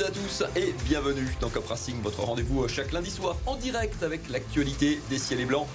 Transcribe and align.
toutes 0.00 0.08
à 0.08 0.10
tous 0.12 0.42
et 0.56 0.74
bienvenue 0.86 1.28
dans 1.40 1.50
Cop 1.50 1.66
Racing, 1.66 2.00
votre 2.02 2.22
rendez-vous 2.22 2.66
chaque 2.68 2.92
lundi 2.92 3.10
soir 3.10 3.36
en 3.44 3.56
direct 3.56 4.02
avec 4.02 4.30
l'actualité 4.30 4.98
des 5.10 5.18
ciels 5.18 5.40
et 5.40 5.44
blancs 5.44 5.66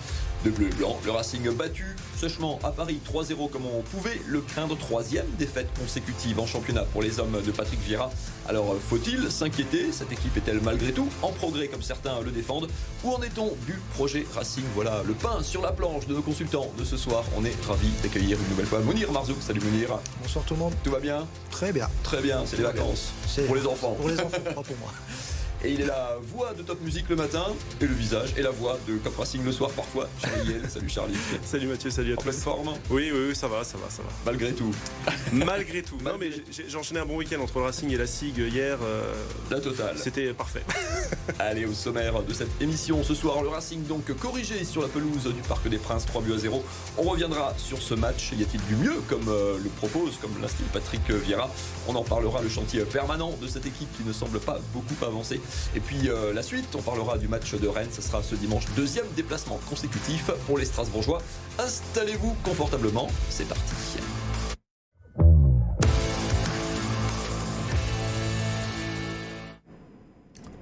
de 0.46 0.52
bleu 0.52 0.68
et 0.68 0.76
blanc. 0.76 0.98
Le 1.04 1.12
Racing 1.12 1.50
battu 1.50 1.96
sèchement 2.16 2.60
à 2.64 2.70
Paris 2.72 3.00
3-0 3.12 3.50
comme 3.50 3.66
on 3.66 3.82
pouvait 3.82 4.22
le 4.28 4.42
craindre. 4.42 4.78
Troisième 4.78 5.26
défaite 5.40 5.68
consécutive 5.78 6.40
en 6.40 6.46
championnat 6.46 6.84
pour 6.84 7.02
les 7.02 7.20
hommes 7.20 7.42
de 7.46 7.52
Patrick 7.52 7.80
Vieira. 7.82 8.12
Alors 8.48 8.76
faut-il 8.90 9.32
s'inquiéter? 9.32 9.92
Cette 9.92 10.12
équipe 10.12 10.38
est-elle 10.38 10.62
malgré 10.62 10.92
tout 10.92 11.10
en 11.24 11.32
progrès 11.32 11.68
comme 11.68 11.82
certains 11.82 12.22
le 12.22 12.32
défendent? 12.32 12.68
Où 13.04 13.12
en 13.12 13.22
est-on 13.24 13.56
du 13.66 13.74
projet 13.96 14.26
Racing? 14.36 14.64
Voilà 14.76 15.02
le 15.06 15.14
pain 15.14 15.42
sur 15.42 15.62
la 15.62 15.72
planche 15.72 16.06
de 16.06 16.14
nos 16.14 16.22
consultants 16.22 16.72
de 16.78 16.84
ce 16.84 16.98
soir. 16.98 17.24
On 17.36 17.44
est 17.44 17.56
ravis 17.66 17.90
d'accueillir 18.04 18.38
une 18.40 18.50
nouvelle 18.50 18.68
fois 18.68 18.80
Mounir 18.80 19.12
Marzouk. 19.12 19.42
Salut 19.42 19.62
Mounir. 19.62 20.00
Bonsoir 20.22 20.46
tout 20.46 20.54
le 20.54 20.60
monde. 20.60 20.74
Tout 20.84 20.92
va 20.92 21.00
bien? 21.00 21.26
Très 21.50 21.74
bien. 21.74 21.90
Très 22.04 22.22
bien, 22.22 22.44
c'est 22.46 22.58
les 22.58 22.64
vacances. 22.64 23.12
Pour 23.48 23.56
les 23.56 23.66
enfants. 23.66 23.96
Pour 24.00 24.10
les 24.10 24.20
enfants, 24.20 24.42
pas 24.44 24.54
pour 24.54 24.78
moi. 24.80 24.92
Et 25.66 25.72
il 25.72 25.82
est 25.82 25.86
la 25.86 26.18
voix 26.22 26.54
de 26.54 26.62
Top 26.62 26.80
Music 26.82 27.10
le 27.10 27.16
matin 27.16 27.44
et 27.82 27.88
le 27.88 27.94
visage 27.96 28.36
et 28.38 28.44
la 28.44 28.52
voix 28.52 28.78
de 28.88 28.98
Cop 28.98 29.18
Racing 29.18 29.44
le 29.44 29.52
soir 29.52 29.72
parfois. 29.72 30.08
Charlie 30.22 30.54
Salut 30.70 30.90
Charlie. 30.90 31.18
Salut 31.44 31.66
Mathieu, 31.66 31.90
salut 31.90 32.14
à 32.14 32.16
tous. 32.18 32.22
En 32.22 32.24
pleine 32.24 32.42
forme 32.42 32.74
oui, 32.92 33.10
oui, 33.12 33.20
oui, 33.30 33.36
ça 33.36 33.48
va, 33.48 33.64
ça 33.64 33.76
va, 33.80 33.90
ça 33.90 34.04
va. 34.04 34.10
Malgré 34.28 34.54
tout. 34.54 34.72
Malgré 35.34 35.82
tout. 35.82 35.98
Non, 36.04 36.18
mais 36.20 36.30
j'ai 36.52 36.78
enchaîné 36.78 37.00
un 37.00 37.06
bon 37.08 37.18
week-end 37.18 37.42
entre 37.42 37.58
le 37.58 37.66
Racing 37.66 37.92
et 37.92 37.98
la 37.98 38.06
SIG 38.06 38.38
hier. 38.38 38.78
Euh, 38.84 39.12
la 39.50 39.60
totale. 39.60 39.98
C'était 39.98 40.34
parfait. 40.34 40.62
Allez, 41.40 41.66
au 41.66 41.74
sommaire 41.74 42.22
de 42.22 42.34
cette 42.34 42.62
émission 42.62 43.04
ce 43.04 43.16
soir, 43.16 43.42
le 43.42 43.50
Racing 43.50 43.88
donc 43.88 44.14
corrigé 44.20 44.64
sur 44.66 44.84
la 44.84 44.88
pelouse 44.88 45.24
du 45.24 45.42
Parc 45.48 45.68
des 45.68 45.80
Princes, 45.80 46.06
3 46.06 46.22
buts 46.22 46.34
à 46.34 46.38
0. 46.38 46.64
On 47.00 47.04
reviendra 47.04 47.56
sur 47.58 47.82
ce 47.82 47.96
match. 47.96 48.34
Y 48.38 48.44
a-t-il 48.44 48.64
du 48.66 48.76
mieux, 48.76 49.02
comme 49.10 49.28
euh, 49.30 49.58
le 49.64 49.70
propose, 49.70 50.18
comme 50.22 50.40
l'instille 50.44 50.68
Patrick 50.72 51.10
Vieira? 51.10 51.50
On 51.88 51.96
en 51.96 52.04
parlera, 52.04 52.44
le 52.44 52.50
chantier 52.50 52.82
permanent 52.82 53.34
de 53.42 53.48
cette 53.48 53.66
équipe 53.66 53.90
qui 53.98 54.08
ne 54.08 54.14
semble 54.14 54.40
pas 54.40 54.60
beaucoup 54.72 55.04
avancer. 55.04 55.42
Et 55.76 55.80
puis, 55.80 56.10
euh, 56.10 56.34
la 56.34 56.44
suite. 56.44 56.76
On 56.76 56.82
parlera 56.82 57.18
du 57.18 57.28
match 57.28 57.54
de 57.54 57.68
Rennes. 57.68 57.90
Ce 57.92 58.02
sera 58.02 58.24
ce 58.24 58.36
dimanche 58.36 58.66
deuxième 58.76 59.06
déplacement 59.16 59.60
consécutif 59.70 60.32
pour 60.46 60.58
les 60.58 60.66
Strasbourgeois. 60.66 61.22
Installez-vous 61.60 62.36
confortablement. 62.44 63.08
C'est 63.30 63.48
parti. 63.48 63.74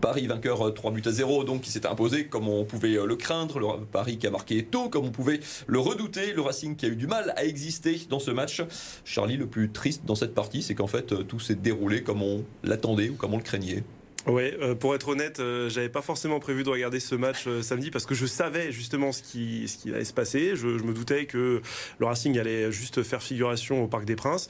Paris 0.04 0.28
vainqueur 0.28 0.74
3 0.74 0.92
buts 0.92 1.02
à 1.06 1.12
0, 1.12 1.46
donc 1.46 1.62
qui 1.62 1.72
s'est 1.72 1.86
imposé 1.86 2.26
comme 2.26 2.50
on 2.50 2.66
pouvait 2.66 2.98
le 3.06 3.16
craindre. 3.16 3.58
Le 3.58 3.86
Paris 3.86 4.18
qui 4.18 4.28
a 4.28 4.32
marqué 4.32 4.66
tôt 4.66 4.90
comme 4.90 5.06
on 5.06 5.12
pouvait 5.12 5.40
le 5.66 5.80
redouter. 5.80 6.34
Le 6.34 6.42
Racing 6.42 6.76
qui 6.76 6.86
a 6.86 6.90
eu 6.90 6.98
du 6.98 7.08
mal 7.08 7.34
à 7.38 7.46
exister 7.46 7.98
dans 8.10 8.20
ce 8.20 8.30
match. 8.30 8.62
Charlie, 9.06 9.38
le 9.38 9.48
plus 9.48 9.72
triste 9.72 10.04
dans 10.04 10.16
cette 10.16 10.36
partie, 10.36 10.62
c'est 10.62 10.76
qu'en 10.76 10.88
fait 10.88 11.26
tout 11.26 11.40
s'est 11.40 11.56
déroulé 11.56 12.04
comme 12.04 12.22
on 12.22 12.44
l'attendait 12.66 13.08
ou 13.08 13.16
comme 13.16 13.34
on 13.34 13.38
le 13.38 13.44
craignait. 13.44 13.86
Ouais, 14.26 14.56
euh, 14.62 14.74
pour 14.74 14.96
être 14.96 15.10
honnête, 15.10 15.40
euh, 15.40 15.70
j'avais 15.70 15.90
pas 15.90 16.02
forcément 16.02 16.40
prévu 16.40 16.64
de 16.64 16.70
regarder 16.70 17.02
ce 17.02 17.14
match 17.16 17.44
euh, 17.46 17.62
samedi 17.62 17.92
parce 17.92 18.06
que 18.06 18.16
je 18.16 18.26
savais 18.26 18.72
justement 18.72 19.12
ce 19.12 19.22
qui, 19.22 19.68
ce 19.68 19.78
qui 19.78 19.94
allait 19.94 20.06
se 20.06 20.14
passer. 20.14 20.56
Je, 20.56 20.68
me 20.68 20.94
doutais 20.94 21.26
que 21.26 21.62
le 22.00 22.06
Racing 22.06 22.40
allait 22.40 22.72
juste 22.72 23.04
faire 23.04 23.22
figuration 23.22 23.84
au 23.84 23.88
Parc 23.88 24.06
des 24.06 24.16
Princes. 24.16 24.50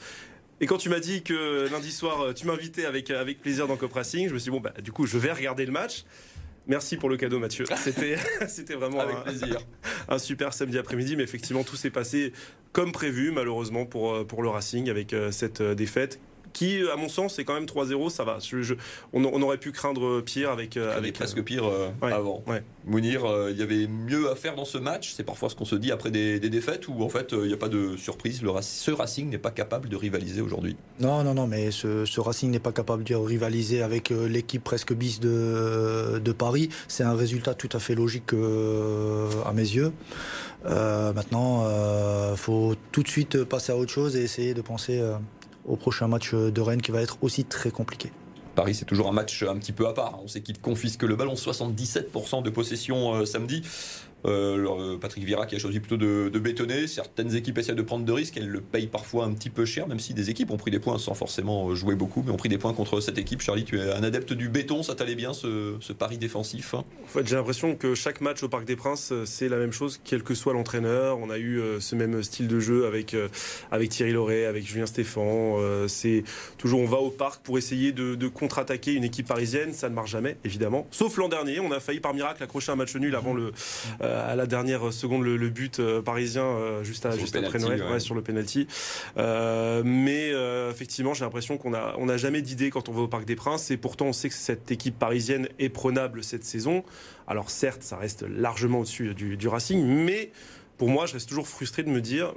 Et 0.60 0.66
quand 0.66 0.78
tu 0.78 0.88
m'as 0.88 1.00
dit 1.00 1.22
que 1.22 1.68
lundi 1.70 1.90
soir, 1.90 2.32
tu 2.34 2.46
m'invitais 2.46 2.84
avec, 2.84 3.10
avec 3.10 3.40
plaisir 3.40 3.66
dans 3.66 3.76
Cop 3.76 3.92
Racing, 3.92 4.28
je 4.28 4.34
me 4.34 4.38
suis 4.38 4.50
dit, 4.50 4.56
bon, 4.56 4.60
bah, 4.60 4.72
du 4.80 4.92
coup, 4.92 5.06
je 5.06 5.18
vais 5.18 5.32
regarder 5.32 5.66
le 5.66 5.72
match. 5.72 6.04
Merci 6.68 6.96
pour 6.96 7.08
le 7.08 7.16
cadeau, 7.16 7.40
Mathieu. 7.40 7.64
C'était, 7.76 8.16
c'était 8.48 8.74
vraiment 8.74 9.00
Avec 9.00 9.16
un, 9.16 9.20
plaisir. 9.22 9.58
un 10.08 10.18
super 10.18 10.52
samedi 10.52 10.78
après-midi, 10.78 11.16
mais 11.16 11.24
effectivement, 11.24 11.64
tout 11.64 11.76
s'est 11.76 11.90
passé 11.90 12.32
comme 12.72 12.92
prévu, 12.92 13.32
malheureusement, 13.32 13.86
pour, 13.86 14.24
pour 14.24 14.42
le 14.42 14.48
Racing, 14.48 14.88
avec 14.88 15.14
cette 15.32 15.60
défaite 15.60 16.20
qui, 16.54 16.80
à 16.90 16.96
mon 16.96 17.08
sens, 17.08 17.34
c'est 17.34 17.44
quand 17.44 17.52
même 17.52 17.66
3-0, 17.66 18.08
ça 18.08 18.24
va. 18.24 18.38
on, 19.12 19.42
aurait 19.42 19.58
pu 19.58 19.72
craindre 19.72 20.22
pire 20.22 20.50
avec. 20.50 20.78
Euh, 20.78 20.96
avec 20.96 21.12
presque 21.12 21.42
pire 21.42 21.66
euh, 21.66 21.90
avant. 22.00 22.42
Mounir, 22.86 23.24
euh, 23.24 23.50
il 23.50 23.58
y 23.58 23.62
avait 23.62 23.86
mieux 23.86 24.30
à 24.30 24.36
faire 24.36 24.54
dans 24.54 24.64
ce 24.64 24.78
match. 24.78 25.12
C'est 25.14 25.24
parfois 25.24 25.50
ce 25.50 25.54
qu'on 25.54 25.64
se 25.64 25.74
dit 25.74 25.90
après 25.90 26.10
des, 26.10 26.38
défaites 26.38 26.86
où 26.88 27.02
en 27.02 27.08
fait 27.08 27.32
il 27.32 27.48
n'y 27.48 27.52
a 27.52 27.58
pas 27.58 27.68
de 27.68 27.96
surprise. 27.96 28.42
Le, 28.42 28.50
ce 28.60 28.90
Racing 28.92 29.28
n'est 29.28 29.38
pas 29.38 29.50
capable 29.50 29.88
de 29.88 29.96
rivaliser 29.96 30.40
aujourd'hui? 30.40 30.76
Non, 31.00 31.24
non, 31.24 31.34
non, 31.34 31.46
mais 31.46 31.70
ce, 31.70 32.20
Racing 32.20 32.50
n'est 32.50 32.60
pas 32.60 32.72
capable 32.72 33.02
de 33.02 33.14
rivaliser 33.14 33.82
avec 33.82 34.10
l'équipe 34.10 34.62
presque 34.62 34.94
bis 34.94 35.18
de, 35.18 36.20
de 36.24 36.32
Paris. 36.32 36.68
C'est 36.86 37.04
un 37.04 37.14
résultat 37.14 37.54
tout 37.54 37.70
à 37.72 37.80
fait 37.80 37.96
logique 37.96 38.32
à 38.32 39.52
mes 39.52 39.62
yeux. 39.62 39.92
maintenant, 40.64 41.66
il 42.30 42.36
faut 42.36 42.76
tout 42.92 43.02
de 43.02 43.08
suite 43.08 43.42
passer 43.42 43.72
à 43.72 43.76
autre 43.76 43.90
chose 43.90 44.14
et 44.14 44.22
essayer 44.22 44.54
de 44.54 44.62
penser 44.62 45.02
au 45.66 45.76
prochain 45.76 46.08
match 46.08 46.34
de 46.34 46.60
Rennes 46.60 46.82
qui 46.82 46.92
va 46.92 47.02
être 47.02 47.18
aussi 47.22 47.44
très 47.44 47.70
compliqué. 47.70 48.12
Paris, 48.54 48.74
c'est 48.74 48.84
toujours 48.84 49.08
un 49.08 49.12
match 49.12 49.42
un 49.42 49.56
petit 49.58 49.72
peu 49.72 49.86
à 49.88 49.92
part. 49.92 50.20
On 50.22 50.28
sait 50.28 50.40
qu'il 50.40 50.58
confisque 50.60 51.02
le 51.02 51.16
ballon, 51.16 51.34
77% 51.34 52.42
de 52.42 52.50
possession 52.50 53.14
euh, 53.14 53.24
samedi. 53.24 53.62
Euh, 54.26 54.94
euh, 54.94 54.98
Patrick 54.98 55.24
Vira 55.24 55.46
qui 55.46 55.56
a 55.56 55.58
choisi 55.58 55.80
plutôt 55.80 55.96
de, 55.96 56.38
bétonner. 56.38 56.86
Certaines 56.86 57.34
équipes 57.34 57.58
essaient 57.58 57.74
de 57.74 57.82
prendre 57.82 58.04
de 58.04 58.12
risques, 58.12 58.36
elles 58.36 58.48
le 58.48 58.60
payent 58.60 58.86
parfois 58.86 59.24
un 59.24 59.32
petit 59.32 59.50
peu 59.50 59.64
cher, 59.64 59.86
même 59.86 59.98
si 59.98 60.14
des 60.14 60.30
équipes 60.30 60.50
ont 60.50 60.56
pris 60.56 60.70
des 60.70 60.78
points 60.78 60.98
sans 60.98 61.14
forcément 61.14 61.74
jouer 61.74 61.94
beaucoup, 61.94 62.22
mais 62.24 62.32
ont 62.32 62.36
pris 62.36 62.48
des 62.48 62.58
points 62.58 62.74
contre 62.74 63.00
cette 63.00 63.18
équipe. 63.18 63.40
Charlie, 63.40 63.64
tu 63.64 63.78
es 63.78 63.92
un 63.92 64.02
adepte 64.02 64.32
du 64.32 64.48
béton, 64.48 64.82
ça 64.82 64.94
t'allait 64.94 65.14
bien 65.14 65.32
ce, 65.32 65.92
pari 65.92 66.18
défensif 66.18 66.74
hein? 66.74 66.84
En 67.04 67.06
fait, 67.06 67.26
j'ai 67.26 67.36
l'impression 67.36 67.76
que 67.76 67.94
chaque 67.94 68.20
match 68.20 68.42
au 68.42 68.48
Parc 68.48 68.64
des 68.64 68.76
Princes, 68.76 69.12
c'est 69.24 69.48
la 69.48 69.56
même 69.56 69.72
chose, 69.72 70.00
quel 70.04 70.22
que 70.22 70.34
soit 70.34 70.52
l'entraîneur. 70.52 71.18
On 71.18 71.30
a 71.30 71.38
eu 71.38 71.60
euh, 71.60 71.80
ce 71.80 71.94
même 71.94 72.22
style 72.22 72.48
de 72.48 72.60
jeu 72.60 72.86
avec, 72.86 73.16
avec 73.70 73.90
Thierry 73.90 74.12
Loret, 74.12 74.46
avec 74.46 74.66
Julien 74.66 74.86
Stéphan. 74.86 75.58
c'est 75.88 76.24
toujours 76.58 76.80
on 76.80 76.86
va 76.86 76.98
au 76.98 77.10
parc 77.10 77.42
pour 77.42 77.58
essayer 77.58 77.92
de 77.92 78.28
contre-attaquer 78.28 78.94
une 78.94 79.04
équipe 79.04 79.28
parisienne. 79.28 79.72
Ça 79.72 79.88
ne 79.88 79.94
marche 79.94 80.10
jamais, 80.10 80.36
évidemment. 80.44 80.86
Sauf 80.90 81.16
l'an 81.16 81.28
dernier, 81.28 81.60
on 81.60 81.70
a 81.72 81.80
failli 81.80 82.00
par 82.00 82.14
miracle 82.14 82.42
accrocher 82.42 82.72
un 82.72 82.76
match 82.76 82.94
nul 82.96 83.14
avant 83.14 83.34
le, 83.34 83.52
à 84.14 84.36
la 84.36 84.46
dernière 84.46 84.92
seconde 84.92 85.24
le, 85.24 85.48
but 85.48 85.78
euh, 85.78 86.02
parisien 86.02 86.44
euh, 86.44 86.84
juste, 86.84 87.06
à, 87.06 87.16
juste 87.16 87.36
après 87.36 87.58
Noël 87.58 88.00
sur 88.00 88.14
le 88.14 88.22
penalty. 88.22 88.66
Euh, 89.16 89.82
mais 89.84 90.32
effectivement, 90.70 91.14
j'ai 91.14 91.24
l'impression 91.24 91.56
qu'on 91.58 91.70
n'a 91.70 91.94
on 91.98 92.08
a 92.08 92.16
jamais 92.16 92.42
d'idée 92.42 92.70
quand 92.70 92.88
on 92.88 92.92
va 92.92 93.02
au 93.02 93.08
Parc 93.08 93.24
des 93.24 93.36
Princes. 93.36 93.70
Et 93.70 93.76
pourtant, 93.76 94.06
on 94.06 94.12
sait 94.12 94.28
que 94.28 94.34
cette 94.34 94.70
équipe 94.70 94.98
parisienne 94.98 95.48
est 95.58 95.68
prenable 95.68 96.24
cette 96.24 96.44
saison. 96.44 96.84
Alors 97.26 97.50
certes, 97.50 97.82
ça 97.82 97.96
reste 97.96 98.24
largement 98.28 98.80
au-dessus 98.80 99.14
du, 99.14 99.36
du 99.36 99.48
Racing, 99.48 99.84
mais 99.84 100.30
pour 100.76 100.88
moi, 100.88 101.06
je 101.06 101.14
reste 101.14 101.28
toujours 101.28 101.48
frustré 101.48 101.82
de 101.82 101.90
me 101.90 102.00
dire 102.00 102.34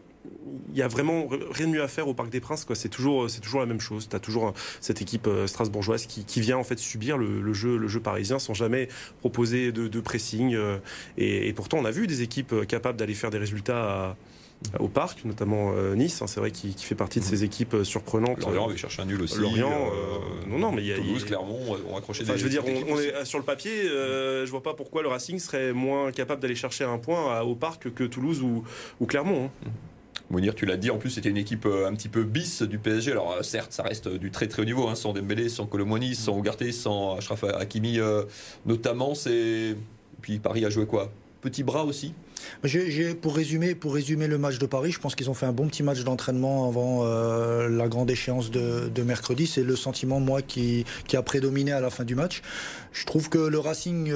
il 0.71 0.77
y 0.77 0.81
a 0.81 0.87
vraiment 0.87 1.27
rien 1.51 1.67
de 1.67 1.71
mieux 1.71 1.81
à 1.81 1.87
faire 1.87 2.07
au 2.07 2.13
Parc 2.13 2.29
des 2.29 2.39
Princes. 2.39 2.65
C'est 2.73 2.89
toujours, 2.89 3.29
c'est 3.29 3.41
toujours 3.41 3.59
la 3.59 3.65
même 3.65 3.79
chose. 3.79 4.07
Tu 4.09 4.15
as 4.15 4.19
toujours 4.19 4.53
cette 4.81 5.01
équipe 5.01 5.27
euh, 5.27 5.47
strasbourgeoise 5.47 6.05
qui, 6.05 6.41
vient 6.41 6.57
en 6.57 6.63
fait 6.63 6.77
subir 6.77 7.17
le, 7.17 7.53
jeu, 7.53 7.77
le 7.77 7.87
jeu 7.87 7.99
parisien 7.99 8.37
sans 8.37 8.53
jamais 8.53 8.87
proposer 9.19 9.71
de, 9.71 9.99
pressing. 9.99 10.53
Euh, 10.53 10.77
et, 11.17 11.51
pourtant, 11.53 11.77
on 11.79 11.85
a 11.85 11.91
vu 11.91 12.07
des 12.07 12.21
équipes 12.21 12.53
euh, 12.53 12.65
capables 12.65 12.97
d'aller 12.97 13.15
faire 13.15 13.31
des 13.31 13.39
résultats 13.39 14.15
au 14.79 14.87
parc, 14.87 15.23
notamment 15.25 15.71
Nice. 15.95 16.21
Hein, 16.21 16.27
c'est 16.27 16.39
vrai 16.39 16.49
qu'il 16.49 16.73
fait 16.73 16.95
partie 16.95 17.19
de 17.19 17.25
ces 17.25 17.43
équipes 17.43 17.75
surprenantes. 17.83 18.41
Lorient 18.41 18.67
avait 18.67 18.77
cherché 18.77 19.01
un 19.01 19.05
nul 19.05 19.21
aussi. 19.21 19.39
Lorient, 19.39 19.91
non, 20.47 20.57
non, 20.57 20.71
mais 20.71 20.81
il 20.81 20.87
y 20.87 20.93
a 20.93 20.95
Toulouse, 20.95 21.25
Clermont 21.25 21.77
ont 21.89 21.95
accroché. 21.95 22.25
je 22.25 22.43
veux 22.43 22.49
dire, 22.49 22.63
on, 22.65 22.99
est 22.99 23.25
sur 23.25 23.37
le 23.37 23.45
papier. 23.45 23.83
je 23.83 24.49
vois 24.49 24.63
pas 24.63 24.73
pourquoi 24.73 25.01
le 25.01 25.09
Racing 25.09 25.39
serait 25.39 25.73
moins 25.73 26.11
capable 26.11 26.41
d'aller 26.41 26.55
chercher 26.55 26.85
un 26.85 26.97
point 26.97 27.41
au 27.41 27.55
parc 27.55 27.93
que 27.93 28.03
Toulouse 28.03 28.41
ou, 28.41 29.05
Clermont. 29.05 29.51
Hein. 29.65 29.69
Mm. 30.29 30.33
Mounir, 30.33 30.55
tu 30.55 30.65
l'as 30.65 30.77
dit, 30.77 30.89
en 30.89 30.97
plus 30.97 31.09
c'était 31.09 31.29
une 31.29 31.37
équipe 31.37 31.65
euh, 31.65 31.87
un 31.87 31.93
petit 31.93 32.09
peu 32.09 32.23
bis 32.23 32.61
du 32.61 32.79
PSG. 32.79 33.11
Alors 33.11 33.33
euh, 33.33 33.43
certes, 33.43 33.71
ça 33.73 33.83
reste 33.83 34.07
du 34.07 34.31
très 34.31 34.47
très 34.47 34.61
haut 34.61 34.65
niveau, 34.65 34.87
hein, 34.87 34.95
sans 34.95 35.13
Dembélé, 35.13 35.49
sans 35.49 35.65
Colomoni, 35.65 36.15
sans 36.15 36.37
Ougarté, 36.37 36.71
sans 36.71 37.17
Ashraf 37.17 37.43
Hakimi 37.43 37.99
euh, 37.99 38.23
notamment. 38.65 39.15
C'est 39.15 39.75
puis 40.21 40.39
Paris 40.39 40.65
a 40.65 40.69
joué 40.69 40.85
quoi? 40.85 41.11
Petit 41.41 41.63
bras 41.63 41.85
aussi? 41.85 42.13
pour, 43.21 43.35
résumer, 43.35 43.75
pour 43.75 43.93
résumer 43.93 44.27
le 44.27 44.37
match 44.37 44.57
de 44.57 44.65
Paris, 44.65 44.91
je 44.91 44.99
pense 44.99 45.15
qu'ils 45.15 45.29
ont 45.29 45.33
fait 45.33 45.45
un 45.45 45.51
bon 45.51 45.67
petit 45.67 45.83
match 45.83 46.03
d'entraînement 46.03 46.67
avant 46.67 47.05
la 47.05 47.87
grande 47.87 48.09
échéance 48.09 48.49
de, 48.51 49.01
mercredi. 49.03 49.45
C'est 49.47 49.63
le 49.63 49.75
sentiment, 49.75 50.19
moi, 50.19 50.41
qui, 50.41 50.85
qui, 51.07 51.15
a 51.15 51.21
prédominé 51.21 51.71
à 51.71 51.79
la 51.79 51.89
fin 51.89 52.03
du 52.03 52.15
match. 52.15 52.41
Je 52.91 53.05
trouve 53.05 53.29
que 53.29 53.37
le 53.37 53.59
Racing, 53.59 54.11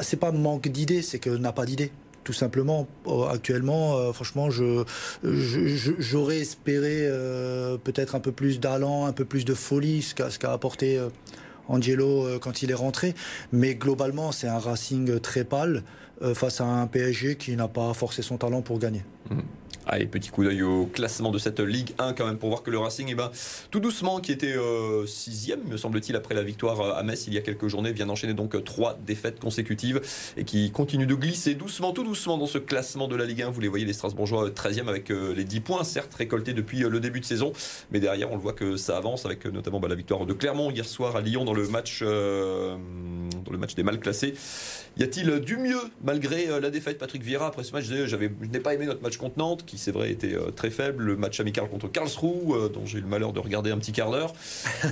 c'est 0.00 0.18
pas 0.18 0.32
manque 0.32 0.68
d'idées, 0.68 1.02
c'est 1.02 1.18
que 1.18 1.30
n'a 1.30 1.52
pas 1.52 1.66
d'idées 1.66 1.92
tout 2.24 2.32
simplement. 2.32 2.86
Euh, 3.06 3.28
actuellement, 3.28 3.96
euh, 3.96 4.12
franchement, 4.12 4.50
je, 4.50 4.84
j'aurais 5.98 6.38
espéré 6.38 7.00
euh, 7.02 7.76
peut-être 7.78 8.14
un 8.14 8.20
peu 8.20 8.32
plus 8.32 8.60
d'allant, 8.60 9.06
un 9.06 9.12
peu 9.12 9.24
plus 9.24 9.44
de 9.44 9.54
folie, 9.54 10.02
ce 10.02 10.14
qu'a, 10.14 10.52
apporté 10.52 11.00
Angelo 11.68 12.38
quand 12.40 12.62
il 12.62 12.70
est 12.70 12.74
rentré. 12.74 13.14
Mais 13.52 13.74
globalement, 13.74 14.32
c'est 14.32 14.48
un 14.48 14.58
Racing 14.58 15.20
très 15.20 15.44
pâle 15.44 15.82
face 16.34 16.60
à 16.60 16.64
un 16.64 16.86
PSG 16.86 17.36
qui 17.36 17.56
n'a 17.56 17.68
pas 17.68 17.92
forcé 17.94 18.22
son 18.22 18.36
talent 18.36 18.62
pour 18.62 18.78
gagner. 18.78 19.02
Mmh. 19.30 19.40
Allez, 19.84 20.06
petit 20.06 20.30
coup 20.30 20.44
d'œil 20.44 20.62
au 20.62 20.86
classement 20.86 21.32
de 21.32 21.38
cette 21.38 21.58
Ligue 21.58 21.92
1 21.98 22.12
quand 22.12 22.24
même 22.24 22.38
pour 22.38 22.50
voir 22.50 22.62
que 22.62 22.70
le 22.70 22.78
Racing, 22.78 23.08
eh 23.10 23.16
ben, 23.16 23.32
tout 23.72 23.80
doucement, 23.80 24.20
qui 24.20 24.30
était 24.30 24.56
euh, 24.56 25.06
sixième, 25.06 25.60
me 25.64 25.76
semble-t-il, 25.76 26.14
après 26.14 26.36
la 26.36 26.44
victoire 26.44 26.80
euh, 26.80 26.94
à 26.94 27.02
Metz 27.02 27.24
il 27.26 27.34
y 27.34 27.38
a 27.38 27.40
quelques 27.40 27.66
journées, 27.66 27.92
vient 27.92 28.06
d'enchaîner 28.06 28.32
donc 28.32 28.54
euh, 28.54 28.60
trois 28.60 28.96
défaites 29.04 29.40
consécutives 29.40 30.00
et 30.36 30.44
qui 30.44 30.70
continue 30.70 31.06
de 31.06 31.16
glisser 31.16 31.56
doucement, 31.56 31.92
tout 31.92 32.04
doucement 32.04 32.38
dans 32.38 32.46
ce 32.46 32.58
classement 32.58 33.08
de 33.08 33.16
la 33.16 33.24
Ligue 33.24 33.42
1. 33.42 33.50
Vous 33.50 33.60
les 33.60 33.66
voyez, 33.66 33.84
les 33.84 33.92
Strasbourgeois 33.92 34.50
13e 34.50 34.88
avec 34.88 35.08
les 35.08 35.44
10 35.44 35.60
points, 35.60 35.82
certes 35.82 36.14
récoltés 36.14 36.52
depuis 36.52 36.78
le 36.78 37.00
début 37.00 37.18
de 37.18 37.24
saison, 37.24 37.52
mais 37.90 37.98
derrière, 37.98 38.30
on 38.30 38.36
le 38.36 38.40
voit 38.40 38.52
que 38.52 38.76
ça 38.76 38.96
avance 38.96 39.26
avec 39.26 39.46
notamment 39.46 39.80
bah, 39.80 39.88
la 39.88 39.96
victoire 39.96 40.26
de 40.26 40.32
Clermont 40.32 40.70
hier 40.70 40.86
soir 40.86 41.16
à 41.16 41.20
Lyon 41.20 41.44
dans 41.44 41.54
le 41.54 41.66
match, 41.66 42.02
dans 42.02 42.78
le 43.50 43.58
match 43.58 43.74
des 43.74 43.82
mal 43.82 43.98
classés. 43.98 44.34
Y 44.96 45.02
a-t-il 45.02 45.40
du 45.40 45.56
mieux 45.56 45.80
malgré 46.04 46.60
la 46.60 46.70
défaite? 46.70 46.98
Patrick 46.98 47.22
Vieira 47.22 47.46
après 47.46 47.64
ce 47.64 47.72
match 47.72 47.84
Je 47.86 48.16
n'ai 48.16 48.60
pas 48.60 48.74
aimé 48.74 48.86
notre 48.86 49.02
match 49.02 49.16
contre 49.16 49.38
Nantes 49.38 49.64
qui 49.72 49.78
c'est 49.78 49.90
vrai 49.90 50.10
était 50.10 50.34
euh, 50.34 50.50
très 50.50 50.70
faible. 50.70 51.02
Le 51.02 51.16
match 51.16 51.40
amical 51.40 51.66
contre 51.66 51.90
Karlsruhe, 51.90 52.52
euh, 52.52 52.68
dont 52.68 52.84
j'ai 52.84 52.98
eu 52.98 53.00
le 53.00 53.06
malheur 53.06 53.32
de 53.32 53.40
regarder 53.40 53.70
un 53.70 53.78
petit 53.78 53.92
quart 53.92 54.10
d'heure. 54.10 54.34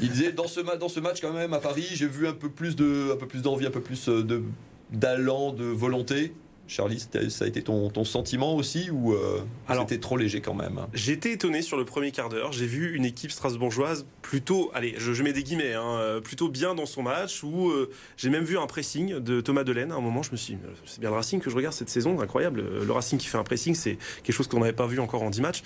Il 0.01 0.11
disait 0.11 0.33
dans 0.33 0.49
ce, 0.49 0.61
dans 0.61 0.89
ce 0.89 1.01
match 1.01 1.21
quand 1.21 1.35
même 1.35 1.53
à 1.53 1.59
Paris, 1.59 1.87
j'ai 1.93 2.07
vu 2.07 2.27
un 2.27 2.33
peu 2.33 2.49
plus 2.49 2.77
de, 2.77 3.13
un 3.13 3.17
peu 3.17 3.27
plus 3.27 3.43
d'envie, 3.43 3.67
un 3.67 3.71
peu 3.71 3.83
plus 3.83 4.09
euh, 4.09 4.23
de 4.23 4.43
d'allant, 4.91 5.53
de 5.53 5.65
volonté. 5.65 6.33
Charlie, 6.71 7.01
ça 7.01 7.45
a 7.45 7.49
été 7.49 7.63
ton, 7.63 7.91
ton 7.91 8.05
sentiment 8.05 8.55
aussi 8.55 8.91
ou 8.93 9.13
euh, 9.13 9.41
c'était 9.69 9.99
trop 9.99 10.17
léger 10.17 10.41
quand 10.41 10.55
même? 10.55 10.87
J'étais 10.95 11.33
étonné 11.33 11.63
sur 11.63 11.77
le 11.77 11.85
premier 11.85 12.13
quart 12.13 12.29
d'heure. 12.29 12.53
J'ai 12.53 12.67
vu 12.67 12.95
une 12.95 13.05
équipe 13.05 13.33
strasbourgeoise 13.33 14.07
plutôt, 14.23 14.71
allez, 14.73 14.95
je, 14.97 15.21
mets 15.25 15.33
des 15.33 15.43
guillemets, 15.43 15.75
hein, 15.75 15.97
euh, 15.99 16.21
plutôt 16.21 16.49
bien 16.49 16.77
dans 16.77 16.87
son 16.87 17.03
match. 17.03 17.43
Où 17.43 17.71
euh, 17.71 17.91
j'ai 18.17 18.31
même 18.31 18.45
vu 18.45 18.57
un 18.57 18.69
pressing 18.69 19.19
de 19.19 19.41
Thomas 19.41 19.65
Delaine. 19.65 19.91
À 19.91 19.97
un 19.97 20.01
moment, 20.01 20.23
je 20.23 20.31
me 20.31 20.37
suis, 20.37 20.55
dit, 20.55 20.61
c'est 20.87 21.01
bien 21.01 21.11
le 21.11 21.17
Racing 21.17 21.41
que 21.41 21.51
je 21.51 21.57
regarde 21.57 21.75
cette 21.75 21.91
saison, 21.91 22.21
incroyable. 22.21 22.63
Le 22.63 22.93
Racing 22.93 23.19
qui 23.19 23.27
fait 23.27 23.39
un 23.39 23.43
pressing, 23.43 23.75
c'est 23.75 23.99
quelque 24.23 24.37
chose 24.37 24.47
qu'on 24.47 24.61
n'avait 24.61 24.73
pas 24.73 24.87
vu 24.87 25.01
encore 25.01 25.25
en 25.25 25.31
10 25.31 25.41
matchs 25.41 25.63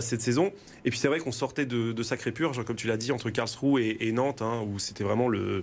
cette 0.00 0.22
saison. 0.22 0.50
Et 0.84 0.90
puis 0.90 0.98
c'est 0.98 1.08
vrai 1.08 1.20
qu'on 1.20 1.30
sortait 1.30 1.66
de, 1.66 1.92
de 1.92 2.02
sacré 2.02 2.32
purge, 2.32 2.64
comme 2.64 2.76
tu 2.76 2.88
l'as 2.88 2.96
dit, 2.96 3.12
entre 3.12 3.30
Karlsruhe 3.30 3.96
et, 4.00 4.10
Nantes, 4.10 4.42
hein, 4.42 4.64
où 4.66 4.80
c'était 4.80 5.04
vraiment 5.04 5.28
le, 5.28 5.62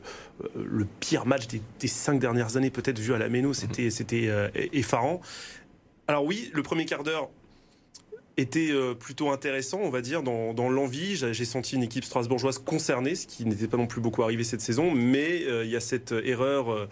le 0.56 0.88
pire 1.02 1.26
match 1.26 1.48
des, 1.48 1.62
des 1.82 1.88
cinq 1.88 2.20
dernières 2.20 2.56
années, 2.56 2.70
peut-être 2.70 3.00
vu 3.00 3.14
à 3.14 3.18
la 3.18 3.28
Méno. 3.28 3.52
C'était, 3.52 3.90
c'était 3.90 4.30
Alors 6.08 6.24
oui, 6.24 6.52
le 6.54 6.64
premier 6.64 6.86
quart 6.86 7.04
d'heure, 7.04 7.30
était 8.38 8.72
euh, 8.72 8.94
plutôt 8.94 9.30
intéressant, 9.30 9.80
on 9.82 9.90
va 9.90 10.02
dire, 10.02 10.22
dans, 10.22 10.70
l'envie. 10.70 11.16
J'ai 11.16 11.46
senti 11.46 11.76
une 11.76 11.84
équipe 11.84 12.04
strasbourgeoise 12.04 12.60
concernée, 12.60 13.16
ce 13.16 13.28
qui 13.28 13.46
n'était 13.46 13.68
pas 13.68 13.78
non 13.78 13.88
plus 13.88 14.02
beaucoup 14.02 14.24
arrivé 14.24 14.44
cette 14.44 14.62
saison, 14.62 14.92
mais 14.92 15.44
euh, 15.46 15.64
il 15.64 15.72
y 15.72 15.76
a 15.76 15.80
cette 15.80 16.12
erreur 16.12 16.88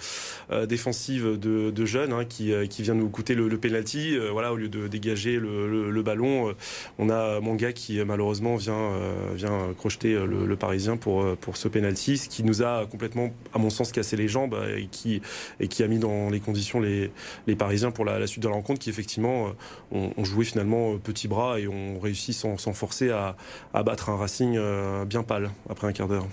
euh, 0.52 0.66
défensive 0.66 1.38
de, 1.38 1.86
jeunes 1.86 2.14
hein, 2.14 2.24
qui, 2.26 2.54
vient 2.82 2.94
nous 2.94 3.10
coûter 3.10 3.36
le, 3.36 3.58
penalty. 3.58 4.18
voilà, 4.32 4.54
au 4.54 4.56
lieu 4.56 4.70
de 4.70 4.88
dégager 4.88 5.38
le, 5.38 6.04
ballon, 6.04 6.54
on 6.98 7.10
a 7.10 7.40
Manga 7.40 7.72
qui 7.74 8.04
malheureusement 8.04 8.56
vient, 8.56 8.92
vient 9.34 9.74
crocheter 9.78 10.14
le, 10.14 10.56
Parisien 10.56 10.98
pour, 10.98 11.36
pour 11.38 11.58
ce 11.58 11.68
penalty, 11.68 12.18
ce 12.18 12.30
qui 12.30 12.44
nous 12.44 12.62
a 12.62 12.86
complètement, 12.86 13.32
à 13.54 13.58
mon 13.58 13.70
sens, 13.70 13.92
cassé 13.92 14.16
les 14.16 14.28
jambes 14.28 14.58
et 14.78 14.88
qui, 14.88 15.22
et 15.60 15.68
qui 15.68 15.84
a 15.84 15.88
mis 15.88 16.00
dans 16.00 16.30
les 16.30 16.40
conditions 16.40 16.80
les, 16.80 17.12
les 17.48 17.56
Parisiens 17.56 17.92
pour 17.92 18.06
la, 18.06 18.26
suite 18.28 18.44
de 18.44 18.48
la 18.48 18.54
rencontre, 18.54 18.80
qui 18.80 18.90
effectivement 18.90 19.54
ont, 19.92 20.24
joué 20.24 20.46
finalement 20.46 20.98
petit 20.98 21.28
et 21.58 21.68
on 21.68 22.00
réussit 22.00 22.36
sans, 22.36 22.58
forcer 22.74 23.12
à, 23.12 23.36
battre 23.84 24.10
un 24.10 24.18
Racing 24.18 24.56
euh, 24.58 25.06
bien 25.06 25.24
pâle 25.24 25.52
après 25.70 25.88
un 25.88 25.92
quart 25.92 26.08
d'heure. 26.08 26.28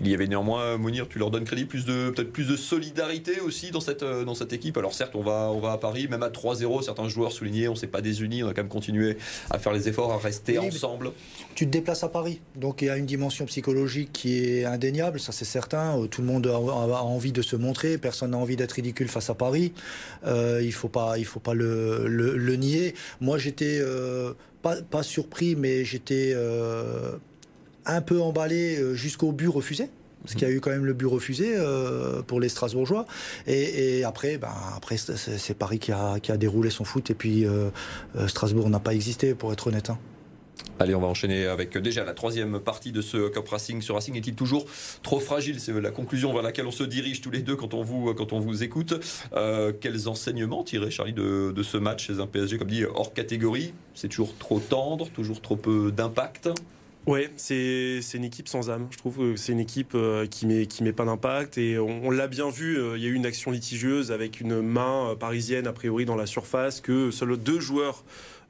Il 0.00 0.08
y 0.08 0.14
avait 0.14 0.26
néanmoins, 0.26 0.76
Mounir, 0.76 1.08
tu 1.08 1.18
leur 1.18 1.30
donnes 1.30 1.44
crédit, 1.44 1.64
plus 1.64 1.86
de, 1.86 2.10
peut-être 2.10 2.32
plus 2.32 2.46
de 2.46 2.56
solidarité 2.56 3.40
aussi 3.40 3.70
dans 3.70 3.80
cette, 3.80 4.02
euh, 4.02 4.24
dans 4.24 4.34
cette 4.34 4.52
équipe. 4.52 4.76
Alors 4.76 4.92
certes, 4.92 5.14
on 5.14 5.22
va, 5.22 5.50
on 5.50 5.58
va 5.58 5.72
à 5.72 5.78
Paris, 5.78 6.06
même 6.08 6.22
à 6.22 6.28
3-0, 6.28 6.82
certains 6.82 7.08
joueurs 7.08 7.32
soulignés, 7.32 7.68
on 7.68 7.72
ne 7.72 7.76
s'est 7.76 7.86
pas 7.86 8.02
désunis, 8.02 8.42
on 8.42 8.48
a 8.48 8.50
quand 8.52 8.62
même 8.62 8.68
continué 8.68 9.16
à 9.50 9.58
faire 9.58 9.72
les 9.72 9.88
efforts, 9.88 10.12
à 10.12 10.18
rester 10.18 10.58
ensemble. 10.58 11.12
Tu 11.54 11.66
te 11.66 11.70
déplaces 11.70 12.04
à 12.04 12.08
Paris, 12.08 12.40
donc 12.56 12.82
il 12.82 12.86
y 12.86 12.90
a 12.90 12.96
une 12.96 13.06
dimension 13.06 13.46
psychologique 13.46 14.12
qui 14.12 14.38
est 14.38 14.64
indéniable, 14.64 15.18
ça 15.18 15.32
c'est 15.32 15.44
certain. 15.46 15.98
Euh, 15.98 16.06
tout 16.06 16.20
le 16.20 16.26
monde 16.26 16.46
a, 16.46 16.58
envie 16.58 17.32
de 17.32 17.42
se 17.42 17.56
montrer, 17.56 17.96
personne 17.96 18.32
n'a 18.32 18.38
envie 18.38 18.56
d'être 18.56 18.72
ridicule 18.72 19.08
face 19.08 19.30
à 19.30 19.34
Paris. 19.34 19.72
il 20.26 20.66
ne 20.66 20.70
faut 20.70 20.88
pas, 20.88 21.18
il 21.18 21.24
faut 21.24 21.40
pas 21.40 21.54
le, 21.54 22.06
le, 22.06 22.56
nier. 22.56 22.94
Moi 23.20 23.38
j'étais... 23.38 23.80
Pas, 24.90 25.02
surpris, 25.04 25.54
mais 25.54 25.84
j'étais 25.84 26.32
euh, 26.34 27.12
un 27.86 28.00
peu 28.00 28.20
emballé 28.20 28.78
euh, 28.78 28.94
jusqu'au 28.94 29.32
but 29.32 29.48
refusé 29.48 29.88
parce 30.22 30.34
qu'il 30.34 30.48
y 30.48 30.50
a 30.50 30.54
eu 30.54 30.58
quand 30.58 30.70
même 30.70 30.84
le 30.84 30.92
but 30.92 31.06
refusé 31.06 31.54
euh, 31.54 32.20
pour 32.20 32.40
les 32.40 32.48
Strasbourgeois. 32.48 33.06
Et, 33.46 34.02
après, 34.02 34.38
ben, 34.38 34.50
après 34.76 34.96
c'est 34.96 35.54
Paris 35.54 35.78
qui 35.78 35.92
a, 35.92 36.18
déroulé 36.36 36.70
son 36.70 36.82
foot. 36.82 37.10
Et 37.10 37.14
puis 37.14 37.46
Strasbourg 38.26 38.68
n'a 38.68 38.80
pas 38.80 38.92
existé, 38.92 39.34
pour 39.34 39.52
être 39.52 39.68
honnête. 39.68 39.88
Hein. 39.88 39.98
Allez, 40.78 40.94
on 40.94 41.00
va 41.00 41.06
enchaîner 41.06 41.46
avec 41.46 41.76
déjà 41.78 42.04
la 42.04 42.12
troisième 42.12 42.60
partie 42.60 42.92
de 42.92 43.00
ce 43.00 43.28
Cup 43.28 43.48
Racing. 43.48 43.80
Ce 43.80 43.92
Racing 43.92 44.14
est-il 44.14 44.34
toujours 44.34 44.66
trop 45.02 45.20
fragile? 45.20 45.58
C'est 45.58 45.72
la 45.80 45.90
conclusion 45.90 46.32
vers 46.34 46.42
laquelle 46.42 46.66
on 46.66 46.70
se 46.70 46.84
dirige 46.84 47.22
tous 47.22 47.30
les 47.30 47.40
deux 47.40 47.56
quand 47.56 47.72
on 47.72 47.82
vous, 47.82 48.12
quand 48.12 48.34
on 48.34 48.40
vous 48.40 48.62
écoute. 48.62 48.94
Euh, 49.34 49.72
quels 49.78 50.06
enseignements 50.06 50.64
tirer, 50.64 50.90
Charlie, 50.90 51.14
de, 51.14 51.62
ce 51.62 51.78
match 51.78 52.06
chez 52.06 52.20
un 52.20 52.26
PSG, 52.26 52.58
comme 52.58 52.68
dit, 52.68 52.84
hors 52.84 53.14
catégorie? 53.14 53.72
C'est 53.94 54.08
toujours 54.08 54.36
trop 54.36 54.60
tendre, 54.60 55.08
toujours 55.10 55.40
trop 55.40 55.56
peu 55.56 55.90
d'impact? 55.90 56.50
Ouais, 57.06 57.30
c'est 57.36 58.00
une 58.14 58.24
équipe 58.24 58.48
sans 58.48 58.68
âme. 58.68 58.88
Je 58.90 58.98
trouve 58.98 59.18
que 59.18 59.36
c'est 59.36 59.52
une 59.52 59.60
équipe 59.60 59.92
euh, 59.94 60.26
qui 60.26 60.44
met 60.44 60.66
qui 60.66 60.82
met 60.82 60.92
pas 60.92 61.04
d'impact 61.04 61.56
et 61.56 61.78
on, 61.78 62.10
l'a 62.10 62.26
bien 62.26 62.50
vu. 62.50 62.78
Euh, 62.78 62.96
il 62.96 63.04
y 63.04 63.06
a 63.06 63.08
eu 63.08 63.14
une 63.14 63.26
action 63.26 63.52
litigieuse 63.52 64.10
avec 64.10 64.40
une 64.40 64.60
main 64.60 65.14
parisienne 65.18 65.68
a 65.68 65.72
priori 65.72 66.04
dans 66.04 66.16
la 66.16 66.26
surface 66.26 66.80
que 66.80 67.12
seuls 67.12 67.36
deux 67.36 67.60
joueurs 67.60 68.04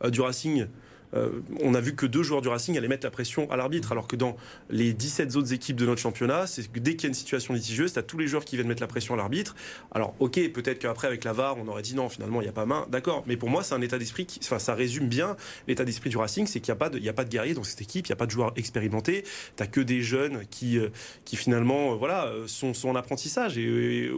du 0.09 0.23
Racing 0.23 0.67
euh, 1.17 1.31
on 1.63 1.75
a 1.75 1.81
vu 1.81 1.95
que 1.95 2.07
deux 2.07 2.23
joueurs 2.23 2.43
du 2.43 2.49
Racing 2.49 2.77
allaient 2.77 2.89
mettre 2.89 3.07
la 3.07 3.11
pression 3.11 3.51
à 3.51 3.57
l'arbitre, 3.57 3.93
alors 3.93 4.07
que 4.07 4.17
dans 4.17 4.37
les 4.71 4.93
17 4.93 5.37
autres 5.37 5.53
équipes 5.53 5.77
de 5.77 5.87
notre 5.87 6.01
championnat, 6.01 6.47
c'est 6.47 6.71
que 6.71 6.79
dès 6.79 6.97
qu'il 6.97 7.05
y 7.05 7.07
a 7.07 7.09
une 7.09 7.15
situation 7.15 7.55
litigieuse, 7.55 7.93
tu 7.93 7.99
as 7.99 8.03
tous 8.03 8.19
les 8.19 8.27
joueurs 8.27 8.45
qui 8.45 8.57
viennent 8.57 8.69
mettre 8.69 8.83
la 8.83 8.87
pression 8.87 9.15
à 9.15 9.17
l'arbitre. 9.17 9.55
Alors, 9.93 10.15
ok, 10.19 10.35
peut-être 10.53 10.79
qu'après, 10.79 11.07
avec 11.07 11.25
la 11.25 11.33
VAR, 11.33 11.57
on 11.59 11.67
aurait 11.69 11.83
dit 11.83 11.95
non, 11.95 12.09
finalement, 12.09 12.41
il 12.41 12.45
n'y 12.45 12.51
a 12.51 12.53
pas 12.53 12.67
main, 12.67 12.87
d'accord, 12.91 13.25
mais 13.27 13.37
pour 13.37 13.49
moi, 13.49 13.63
c'est 13.63 13.75
un 13.75 13.81
état 13.81 13.99
d'esprit 13.99 14.27
qui, 14.27 14.41
enfin, 14.43 14.59
ça 14.59 14.75
résume 14.75 15.09
bien 15.09 15.37
l'état 15.69 15.85
d'esprit 15.85 16.11
du 16.11 16.17
Racing, 16.17 16.47
c'est 16.47 16.61
qu'il 16.61 16.73
n'y 16.73 16.77
a, 16.77 16.79
pas 16.79 16.91
de, 16.91 17.09
a 17.09 17.13
pas 17.13 17.25
de 17.25 17.31
guerrier 17.31 17.55
dans 17.55 17.65
cette 17.65 17.81
équipe, 17.81 18.07
il 18.07 18.11
n'y 18.11 18.15
a 18.15 18.17
pas 18.17 18.27
de 18.27 18.31
joueurs 18.31 18.53
expérimentés, 18.57 19.25
tu 19.57 19.67
que 19.67 19.81
des 19.81 20.01
jeunes 20.01 20.47
qui, 20.51 20.79
euh, 20.79 20.91
qui 21.25 21.37
finalement, 21.37 21.93
euh, 21.93 21.97
voilà, 21.97 22.31
sont, 22.47 22.73
en 22.87 22.95
apprentissage. 22.95 23.59
Et, 23.59 24.11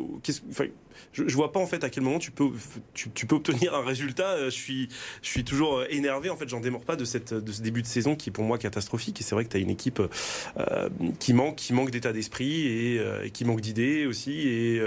je, 1.13 1.23
ne 1.23 1.31
vois 1.31 1.53
pas 1.53 1.61
en 1.61 1.67
fait 1.67 1.85
à 1.85 1.91
quel 1.91 2.03
moment 2.03 2.19
tu 2.19 2.31
peux, 2.31 2.51
tu, 2.95 3.27
peux 3.27 3.37
obtenir 3.37 3.75
un 3.75 3.85
résultat. 3.85 4.31
Euh, 4.31 4.45
je 4.47 4.57
suis, 4.57 4.89
je 5.23 5.29
suis 5.29 5.45
toujours 5.45 5.79
euh, 5.79 5.87
énervé. 5.91 6.31
En 6.31 6.37
fait, 6.37 6.49
j'en 6.49 6.61
démords 6.61 6.85
pas 6.85 6.97
de, 6.97 7.05
cette, 7.05 7.35
de 7.35 7.53
ce 7.53 7.63
début 7.63 7.83
de 7.83 7.87
saison 7.87 8.17
qui 8.17 8.31
est 8.31 8.33
pour 8.33 8.45
moi 8.45 8.59
catastrophique. 8.59 9.21
Et 9.21 9.25
c'est 9.25 9.35
vrai 9.35 9.45
que 9.45 9.51
tu 9.51 9.57
as 9.57 9.61
une 9.61 9.71
équipe 9.71 10.01
euh, 10.01 10.89
qui 11.19 11.33
manque, 11.33 11.57
qui 11.57 11.73
manque 11.73 11.91
d'état 11.91 12.13
d'esprit 12.13 12.67
et, 12.67 13.31
qui 13.33 13.45
manque 13.45 13.61
d'idées 13.61 14.07
aussi. 14.07 14.49
Et 14.49 14.83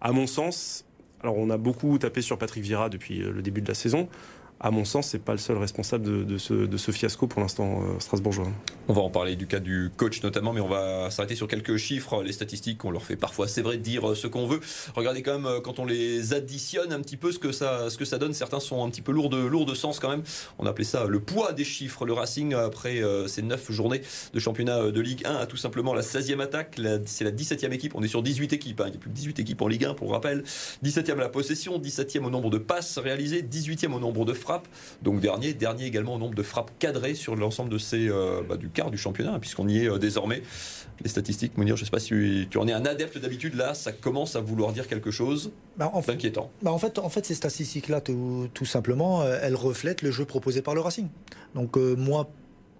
à 0.00 0.12
mon 0.12 0.26
sens, 0.26 0.84
alors 1.20 1.36
on 1.38 1.50
a 1.50 1.56
beaucoup 1.56 1.98
tapé 1.98 2.22
sur 2.22 2.38
Patrick 2.38 2.62
Vieira 2.62 2.88
depuis 2.88 3.18
le 3.18 3.42
début 3.42 3.60
de 3.60 3.68
la 3.68 3.74
saison 3.74 4.08
à 4.64 4.70
mon 4.70 4.86
sens, 4.86 5.08
c'est 5.08 5.18
pas 5.18 5.32
le 5.32 5.38
seul 5.38 5.58
responsable 5.58 6.24
de, 6.24 6.38
ce, 6.38 6.90
fiasco 6.90 7.26
pour 7.26 7.42
l'instant 7.42 7.82
euh, 7.82 8.00
strasbourgeois. 8.00 8.48
On 8.88 8.94
va 8.94 9.02
en 9.02 9.10
parler 9.10 9.36
du 9.36 9.46
cas 9.46 9.60
du 9.60 9.90
coach 9.94 10.22
notamment, 10.22 10.54
mais 10.54 10.62
on 10.62 10.68
va 10.68 11.10
s'arrêter 11.10 11.34
sur 11.34 11.48
quelques 11.48 11.76
chiffres. 11.76 12.22
Les 12.22 12.32
statistiques, 12.32 12.82
on 12.86 12.90
leur 12.90 13.04
fait 13.04 13.16
parfois, 13.16 13.46
c'est 13.46 13.60
vrai, 13.60 13.76
dire 13.76 14.08
euh, 14.08 14.14
ce 14.14 14.26
qu'on 14.26 14.46
veut. 14.46 14.60
Regardez 14.96 15.20
quand 15.20 15.34
même, 15.34 15.44
euh, 15.44 15.60
quand 15.60 15.80
on 15.80 15.84
les 15.84 16.32
additionne 16.32 16.94
un 16.94 17.00
petit 17.02 17.18
peu, 17.18 17.30
ce 17.30 17.38
que 17.38 17.52
ça, 17.52 18.18
donne. 18.18 18.32
Certains 18.32 18.58
sont 18.58 18.82
un 18.82 18.88
petit 18.88 19.02
peu 19.02 19.12
lourds 19.12 19.28
de, 19.28 19.36
lourds 19.36 19.66
de 19.66 19.74
sens 19.74 20.00
quand 20.00 20.08
même. 20.08 20.22
On 20.58 20.64
appelait 20.64 20.86
ça 20.86 21.04
le 21.04 21.20
poids 21.20 21.52
des 21.52 21.64
chiffres. 21.64 22.06
Le 22.06 22.14
Racing, 22.14 22.54
après 22.54 23.02
ces 23.26 23.42
9 23.42 23.70
journées 23.70 24.00
de 24.32 24.40
championnat 24.40 24.90
de 24.90 25.00
Ligue 25.00 25.26
1, 25.26 25.34
a 25.34 25.46
tout 25.46 25.58
simplement 25.58 25.92
la 25.92 26.02
16e 26.02 26.40
attaque. 26.40 26.80
C'est 27.04 27.24
la 27.24 27.32
17e 27.32 27.70
équipe. 27.72 27.94
On 27.94 28.02
est 28.02 28.08
sur 28.08 28.22
18 28.22 28.54
équipes. 28.54 28.80
Hein. 28.80 28.86
Il 28.88 28.94
y 28.94 28.96
a 28.96 29.00
plus 29.00 29.10
de 29.10 29.14
18 29.14 29.40
équipes 29.40 29.60
en 29.60 29.68
Ligue 29.68 29.84
1, 29.84 29.94
pour 29.94 30.10
rappel. 30.10 30.42
17e 30.82 31.12
à 31.12 31.16
la 31.16 31.28
possession, 31.28 31.78
17e 31.78 32.24
au 32.24 32.30
nombre 32.30 32.48
de 32.48 32.58
passes 32.58 32.96
réalisées, 32.96 33.42
18e 33.42 33.92
au 33.92 34.00
nombre 34.00 34.24
de 34.24 34.32
frappes. 34.32 34.53
Donc 35.02 35.20
dernier, 35.20 35.54
dernier 35.54 35.86
également 35.86 36.14
au 36.14 36.18
nombre 36.18 36.34
de 36.34 36.42
frappes 36.42 36.70
cadrées 36.78 37.14
sur 37.14 37.36
l'ensemble 37.36 37.70
de 37.70 37.78
ces 37.78 38.08
euh, 38.08 38.42
bah, 38.48 38.56
du 38.56 38.68
quart 38.68 38.90
du 38.90 38.98
championnat, 38.98 39.38
puisqu'on 39.38 39.68
y 39.68 39.84
est 39.84 39.88
euh, 39.88 39.98
désormais. 39.98 40.42
Les 41.02 41.08
statistiques, 41.08 41.56
Mounir, 41.58 41.76
je 41.76 41.82
ne 41.82 41.84
sais 41.86 41.90
pas 41.90 41.98
si 41.98 42.46
tu 42.50 42.58
en 42.58 42.68
es 42.68 42.72
un 42.72 42.84
adepte 42.86 43.18
d'habitude. 43.18 43.54
Là, 43.54 43.74
ça 43.74 43.90
commence 43.92 44.36
à 44.36 44.40
vouloir 44.40 44.72
dire 44.72 44.86
quelque 44.86 45.10
chose 45.10 45.52
bah, 45.76 45.92
d'inquiétant. 46.06 46.50
Bah, 46.62 46.72
en, 46.72 46.78
fait, 46.78 46.98
en 46.98 47.08
fait, 47.08 47.26
ces 47.26 47.34
statistiques-là, 47.34 48.00
tout, 48.00 48.48
tout, 48.54 48.64
simplement, 48.64 49.22
euh, 49.22 49.38
elles 49.42 49.56
reflètent 49.56 50.02
le 50.02 50.12
jeu 50.12 50.24
proposé 50.24 50.62
par 50.62 50.74
le 50.74 50.80
Racing. 50.80 51.08
Donc 51.54 51.76
moi, 51.76 52.30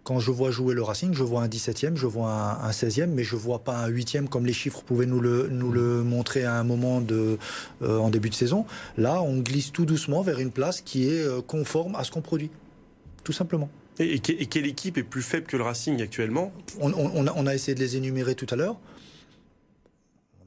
quand 0.04 0.20
je 0.20 0.30
vois 0.30 0.50
jouer 0.50 0.74
le 0.74 0.82
Racing, 0.82 1.14
je 1.14 1.22
vois 1.22 1.42
un 1.42 1.48
17e, 1.48 1.96
je 1.96 2.06
vois 2.06 2.30
un, 2.62 2.70
16e, 2.70 3.06
mais 3.06 3.24
je 3.24 3.36
vois 3.36 3.60
pas 3.60 3.78
un 3.78 3.88
8e 3.88 4.28
comme 4.28 4.44
les 4.44 4.52
chiffres 4.52 4.82
pouvaient 4.82 5.06
nous 5.06 5.18
le, 5.18 5.48
nous 5.48 5.72
le 5.72 6.04
montrer 6.04 6.44
à 6.44 6.54
un 6.54 6.62
moment 6.62 7.00
de, 7.00 7.38
euh, 7.82 7.98
en 7.98 8.10
début 8.10 8.28
de 8.28 8.34
saison. 8.34 8.66
Là, 8.98 9.22
on 9.22 9.38
glisse 9.38 9.72
tout 9.72 9.86
doucement 9.86 10.20
vers 10.20 10.38
une 10.38 10.50
place 10.50 10.82
qui 10.82 11.08
est 11.08 11.22
euh, 11.22 11.40
conforme 11.40 11.96
à 11.96 12.04
ce 12.04 12.10
qu'on 12.10 12.20
produit. 12.20 12.50
Tout 13.24 13.32
simplement. 13.32 13.70
Et, 13.98 14.18
quelle 14.18 14.66
équipe 14.66 14.98
est 14.98 15.02
plus 15.02 15.22
faible 15.22 15.46
que 15.46 15.56
le 15.56 15.62
Racing 15.62 16.02
actuellement? 16.02 16.52
On, 16.80 16.90
a, 16.92 17.32
on, 17.34 17.46
a, 17.46 17.54
essayé 17.54 17.74
de 17.74 17.80
les 17.80 17.96
énumérer 17.96 18.34
tout 18.34 18.46
à 18.50 18.56
l'heure. 18.56 18.76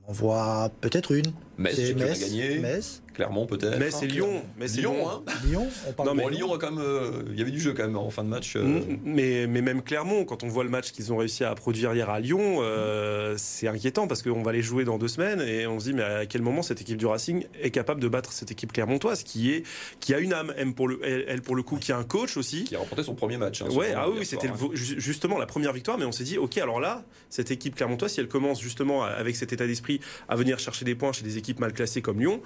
On 0.06 0.12
en 0.12 0.14
voit 0.14 0.70
peut-être 0.82 1.14
une, 1.14 1.32
Metz, 1.58 1.76
C'est 1.76 1.94
Metz, 1.96 2.20
gagné. 2.20 2.60
Metz. 2.60 3.02
Clermont 3.16 3.48
peut-être. 3.48 3.80
Mais 3.80 3.90
c'est 3.90 4.06
Lyon. 4.06 4.44
Mais 4.60 4.68
c'est 4.68 4.82
Lyon, 4.82 5.10
hein. 5.10 5.24
Lyon, 5.44 5.66
on 5.88 5.92
parle 5.94 6.10
Non, 6.10 6.14
de 6.14 6.18
mais 6.20 6.24
Bon, 6.26 6.30
Lyon 6.30 6.54
a 6.54 6.60
quand 6.60 6.72
même. 6.72 6.84
euh, 6.86 7.24
Il 7.32 7.40
y 7.40 7.42
avait 7.42 7.50
du 7.50 7.60
jeu 7.60 7.74
quand 7.74 7.82
même 7.82 7.96
en 7.98 8.12
fin 8.12 8.24
de 8.24 8.30
match. 8.30 8.56
euh, 8.56 8.62
Mm, 8.64 9.00
Mais, 9.06 9.48
mais 9.48 9.64
même 9.64 9.82
Clermont, 9.82 10.24
quand 10.24 10.44
on 10.44 10.48
voit 10.50 10.64
le 10.64 10.70
match 10.70 10.92
qu'ils 10.92 11.12
ont 11.12 11.18
réussi 11.18 11.44
à 11.44 11.56
produire 11.56 11.96
hier 11.96 12.12
à 12.12 12.20
Lyon, 12.20 12.58
euh, 12.62 13.34
c'est 13.38 13.68
inquiétant 13.68 14.06
parce 14.08 14.22
qu'on 14.22 14.44
va 14.44 14.52
les 14.52 14.62
jouer 14.62 14.84
dans 14.86 15.00
deux 15.00 15.08
semaines 15.08 15.42
et 15.42 15.66
on 15.66 15.80
se 15.80 15.86
dit 15.86 15.94
mais 15.96 16.04
à 16.04 16.26
quel 16.28 16.44
moment 16.44 16.62
cette 16.62 16.80
équipe 16.82 16.98
du 16.98 17.08
Racing 17.08 17.46
est 17.60 17.72
capable 17.72 18.02
de 18.02 18.08
battre 18.08 18.32
cette 18.34 18.52
équipe 18.52 18.72
clermontoise 18.72 19.24
qui 19.24 19.52
est 19.52 19.64
qui 20.00 20.14
a 20.14 20.20
une 20.20 20.34
âme, 20.34 20.54
elle 20.56 20.74
pour 20.76 20.88
le, 20.88 21.00
elle, 21.04 21.26
elle, 21.28 21.42
pour 21.42 21.56
le 21.56 21.64
coup, 21.64 21.78
qui 21.78 21.92
a 21.92 21.98
un 21.98 22.04
coach 22.04 22.38
aussi. 22.38 22.66
Qui 22.66 22.76
a 22.76 22.80
remporté 22.80 23.02
son 23.04 23.16
premier 23.16 23.38
match. 23.38 23.64
hein, 23.64 23.70
Ouais, 23.72 23.94
ah 23.96 24.12
oui, 24.12 24.28
c'était 24.28 24.50
hein. 24.50 24.70
ju- 24.74 25.00
justement 25.00 25.40
la 25.40 25.48
première 25.48 25.74
victoire, 25.74 25.98
mais 25.98 26.06
on 26.06 26.12
s'est 26.12 26.24
dit, 26.24 26.38
ok, 26.38 26.60
alors 26.60 26.80
là, 26.80 27.04
cette 27.32 27.50
équipe 27.50 27.74
clermontoise, 27.76 28.12
si 28.14 28.20
elle 28.20 28.28
commence 28.28 28.62
justement 28.62 29.04
avec 29.04 29.36
cet 29.36 29.54
état 29.54 29.66
d'esprit 29.66 30.00
à 30.30 30.36
venir 30.36 30.60
chercher 30.60 30.86
des 30.86 30.94
points 30.94 31.14
chez 31.14 31.24
des 31.24 31.38
équipes 31.40 31.47
mal 31.60 31.74
classées 31.74 32.02
comme 32.02 32.20
Lyon, 32.20 32.42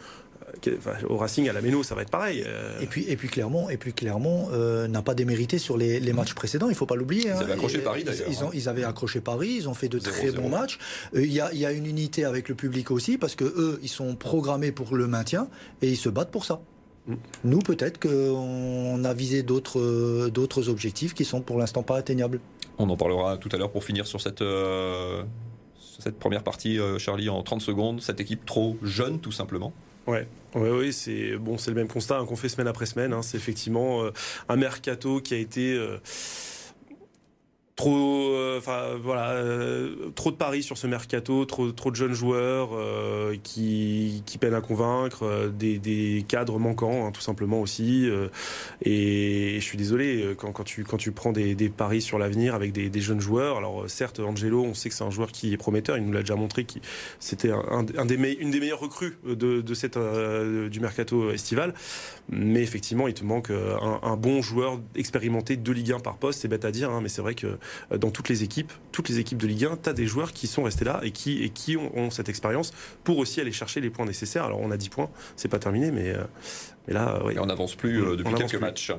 euh, 0.67 0.75
enfin, 0.77 0.93
au 1.07 1.17
Racing, 1.17 1.47
à 1.49 1.53
la 1.53 1.61
Méno, 1.61 1.83
ça 1.83 1.95
va 1.95 2.01
être 2.01 2.09
pareil. 2.09 2.43
euh, 2.45 2.79
Et 2.81 2.85
puis, 2.87 3.05
et 3.07 3.15
puis 3.15 3.27
Clermont, 3.29 3.69
et 3.69 3.77
puis 3.77 3.93
Clermont 3.93 4.49
euh, 4.53 4.87
n'a 4.87 5.01
pas 5.01 5.13
démérité 5.13 5.57
sur 5.59 5.77
les, 5.77 5.99
les 5.99 6.13
matchs 6.13 6.33
précédents. 6.33 6.69
Il 6.69 6.75
faut 6.75 6.85
pas 6.85 6.95
l'oublier. 6.95 7.25
Ils 7.27 7.29
hein. 7.31 7.39
avaient 7.39 7.53
accroché 7.53 7.77
Et- 7.77 7.81
Paris, 7.81 8.01
ils- 8.01 8.05
d'ailleurs, 8.05 8.27
Ils, 8.29 8.43
hein. 8.43 8.49
ils 8.53 8.69
avaient 8.69 8.83
accroché 8.83 9.21
Paris. 9.21 9.53
Ils 9.57 9.69
ont 9.69 9.73
fait 9.73 9.89
de 9.89 9.99
0-0. 9.99 10.01
très 10.11 10.31
bons 10.31 10.49
matchs. 10.49 10.79
Euh, 11.15 11.21
Il 11.23 11.31
y, 11.31 11.39
a, 11.39 11.51
il 11.53 11.59
y 11.59 11.65
a 11.65 11.71
une 11.71 11.85
unité 11.85 12.25
avec 12.25 12.49
le 12.49 12.55
public 12.55 12.91
aussi 12.91 13.17
parce 13.17 13.35
que 13.35 13.43
eux, 13.45 13.79
ils 13.83 13.89
sont 13.89 14.15
programmés 14.15 14.71
pour 14.71 14.95
le 14.95 15.07
maintien 15.07 15.47
et 15.81 15.89
ils 15.89 15.97
se 15.97 16.09
battent 16.09 16.31
pour 16.31 16.45
ça. 16.45 16.61
Mm. 17.07 17.13
Nous, 17.45 17.59
peut-être 17.59 17.99
qu'on 17.99 19.03
a 19.03 19.13
visé 19.13 19.41
d'autres 19.43 19.79
euh, 19.79 20.29
d'autres 20.29 20.69
objectifs 20.69 21.13
qui 21.15 21.25
sont 21.25 21.41
pour 21.41 21.57
l'instant 21.59 21.81
pas 21.83 21.97
atteignables. 21.97 22.39
On 22.77 22.89
en 22.89 22.97
parlera 22.97 23.37
tout 23.37 23.49
à 23.51 23.57
l'heure 23.57 23.71
pour 23.71 23.83
finir 23.83 24.05
sur 24.07 24.21
cette, 24.21 24.41
euh, 24.41 25.23
cette 26.01 26.19
première 26.19 26.43
partie, 26.43 26.79
euh, 26.79 26.97
Charlie, 26.99 27.29
en 27.29 27.43
30 27.43 27.61
secondes. 27.61 28.01
Cette 28.01 28.19
équipe 28.19 28.45
trop 28.45 28.77
jeune, 28.81 29.19
tout 29.19 29.31
simplement. 29.31 29.71
Ouais, 30.07 30.27
ouais, 30.55 30.91
c'est 30.91 31.37
bon, 31.37 31.57
c'est 31.57 31.69
le 31.71 31.75
même 31.75 31.87
constat 31.87 32.17
hein, 32.17 32.25
qu'on 32.25 32.35
fait 32.35 32.49
semaine 32.49 32.67
après 32.67 32.85
semaine. 32.85 33.13
hein. 33.13 33.21
c'est 33.21 33.37
effectivement 33.37 34.03
euh, 34.03 34.11
un 34.49 34.55
mercato 34.55 35.21
qui 35.21 35.33
a 35.35 35.37
été 35.37 35.73
euh, 35.73 35.97
trop, 37.75 38.33
euh, 38.33 38.57
enfin 38.57 38.97
voilà, 39.01 39.31
euh, 39.31 40.11
trop 40.15 40.31
de 40.31 40.35
paris 40.35 40.63
sur 40.63 40.77
ce 40.77 40.87
mercato, 40.87 41.45
trop, 41.45 41.71
trop 41.71 41.91
de 41.91 41.95
jeunes 41.95 42.13
joueurs 42.13 42.69
euh, 42.73 43.35
qui, 43.43 44.23
qui 44.25 44.37
peinent 44.37 44.53
à 44.53 44.61
convaincre, 44.61 45.51
des, 45.57 45.79
des 45.79 46.25
cadres 46.27 46.59
manquants, 46.59 47.07
hein, 47.07 47.11
tout 47.11 47.21
simplement 47.21 47.61
aussi. 47.61 48.09
euh, 48.09 48.27
et 48.83 49.55
je 49.59 49.63
suis 49.63 49.77
désolé 49.77 50.35
quand, 50.37 50.51
quand 50.51 50.63
tu 50.63 50.83
quand 50.83 50.97
tu 50.97 51.11
prends 51.11 51.31
des, 51.31 51.55
des 51.55 51.69
paris 51.69 52.01
sur 52.01 52.17
l'avenir 52.17 52.55
avec 52.55 52.71
des, 52.71 52.89
des 52.89 53.01
jeunes 53.01 53.21
joueurs. 53.21 53.57
Alors 53.57 53.85
certes, 53.87 54.19
Angelo, 54.19 54.63
on 54.63 54.73
sait 54.73 54.89
que 54.89 54.95
c'est 54.95 55.03
un 55.03 55.11
joueur 55.11 55.31
qui 55.31 55.53
est 55.53 55.57
prometteur. 55.57 55.97
Il 55.97 56.05
nous 56.05 56.11
l'a 56.11 56.21
déjà 56.21 56.35
montré 56.35 56.65
c'était 57.19 57.51
un, 57.51 57.85
un 57.97 58.05
des 58.05 58.15
une 58.39 58.51
des 58.51 58.59
meilleures 58.59 58.79
recrues 58.79 59.17
de, 59.25 59.61
de 59.61 59.73
cette, 59.73 59.97
du 59.97 60.79
mercato 60.79 61.31
estival. 61.31 61.73
Mais 62.29 62.61
effectivement, 62.61 63.07
il 63.07 63.13
te 63.13 63.23
manque 63.23 63.49
un, 63.49 63.99
un 64.03 64.15
bon 64.15 64.41
joueur 64.41 64.79
expérimenté 64.95 65.57
de 65.57 65.71
Ligue 65.71 65.93
1 65.93 65.99
par 65.99 66.17
poste. 66.17 66.41
C'est 66.41 66.47
bête 66.47 66.65
à 66.65 66.71
dire, 66.71 66.91
hein, 66.91 66.99
mais 67.01 67.09
c'est 67.09 67.21
vrai 67.21 67.33
que 67.35 67.57
dans 67.97 68.11
toutes 68.11 68.29
les 68.29 68.43
équipes, 68.43 68.71
toutes 68.91 69.09
les 69.09 69.19
équipes 69.19 69.37
de 69.37 69.47
Ligue 69.47 69.65
1, 69.65 69.77
tu 69.83 69.89
as 69.89 69.93
des 69.93 70.07
joueurs 70.07 70.31
qui 70.33 70.47
sont 70.47 70.63
restés 70.63 70.85
là 70.85 70.99
et 71.03 71.11
qui, 71.11 71.43
et 71.43 71.49
qui 71.49 71.77
ont, 71.77 71.95
ont 71.97 72.09
cette 72.09 72.29
expérience 72.29 72.71
pour 73.03 73.17
aussi 73.17 73.41
aller 73.41 73.51
chercher 73.51 73.81
les 73.81 73.89
points 73.89 74.05
nécessaires. 74.05 74.43
Alors 74.45 74.59
on 74.61 74.71
a 74.71 74.77
10 74.77 74.89
points, 74.89 75.09
c'est 75.35 75.47
pas 75.47 75.59
terminé, 75.59 75.91
mais, 75.91 76.09
euh, 76.09 76.23
mais 76.87 76.93
là, 76.93 77.15
euh, 77.15 77.21
oui. 77.25 77.33
Et 77.35 77.39
on 77.39 77.45
n'avance 77.45 77.75
plus 77.75 78.01
euh, 78.01 78.13
On 78.13 78.15
depuis 78.15 78.33
quelques 78.33 78.49
plus. 78.49 78.59
matchs. 78.59 78.91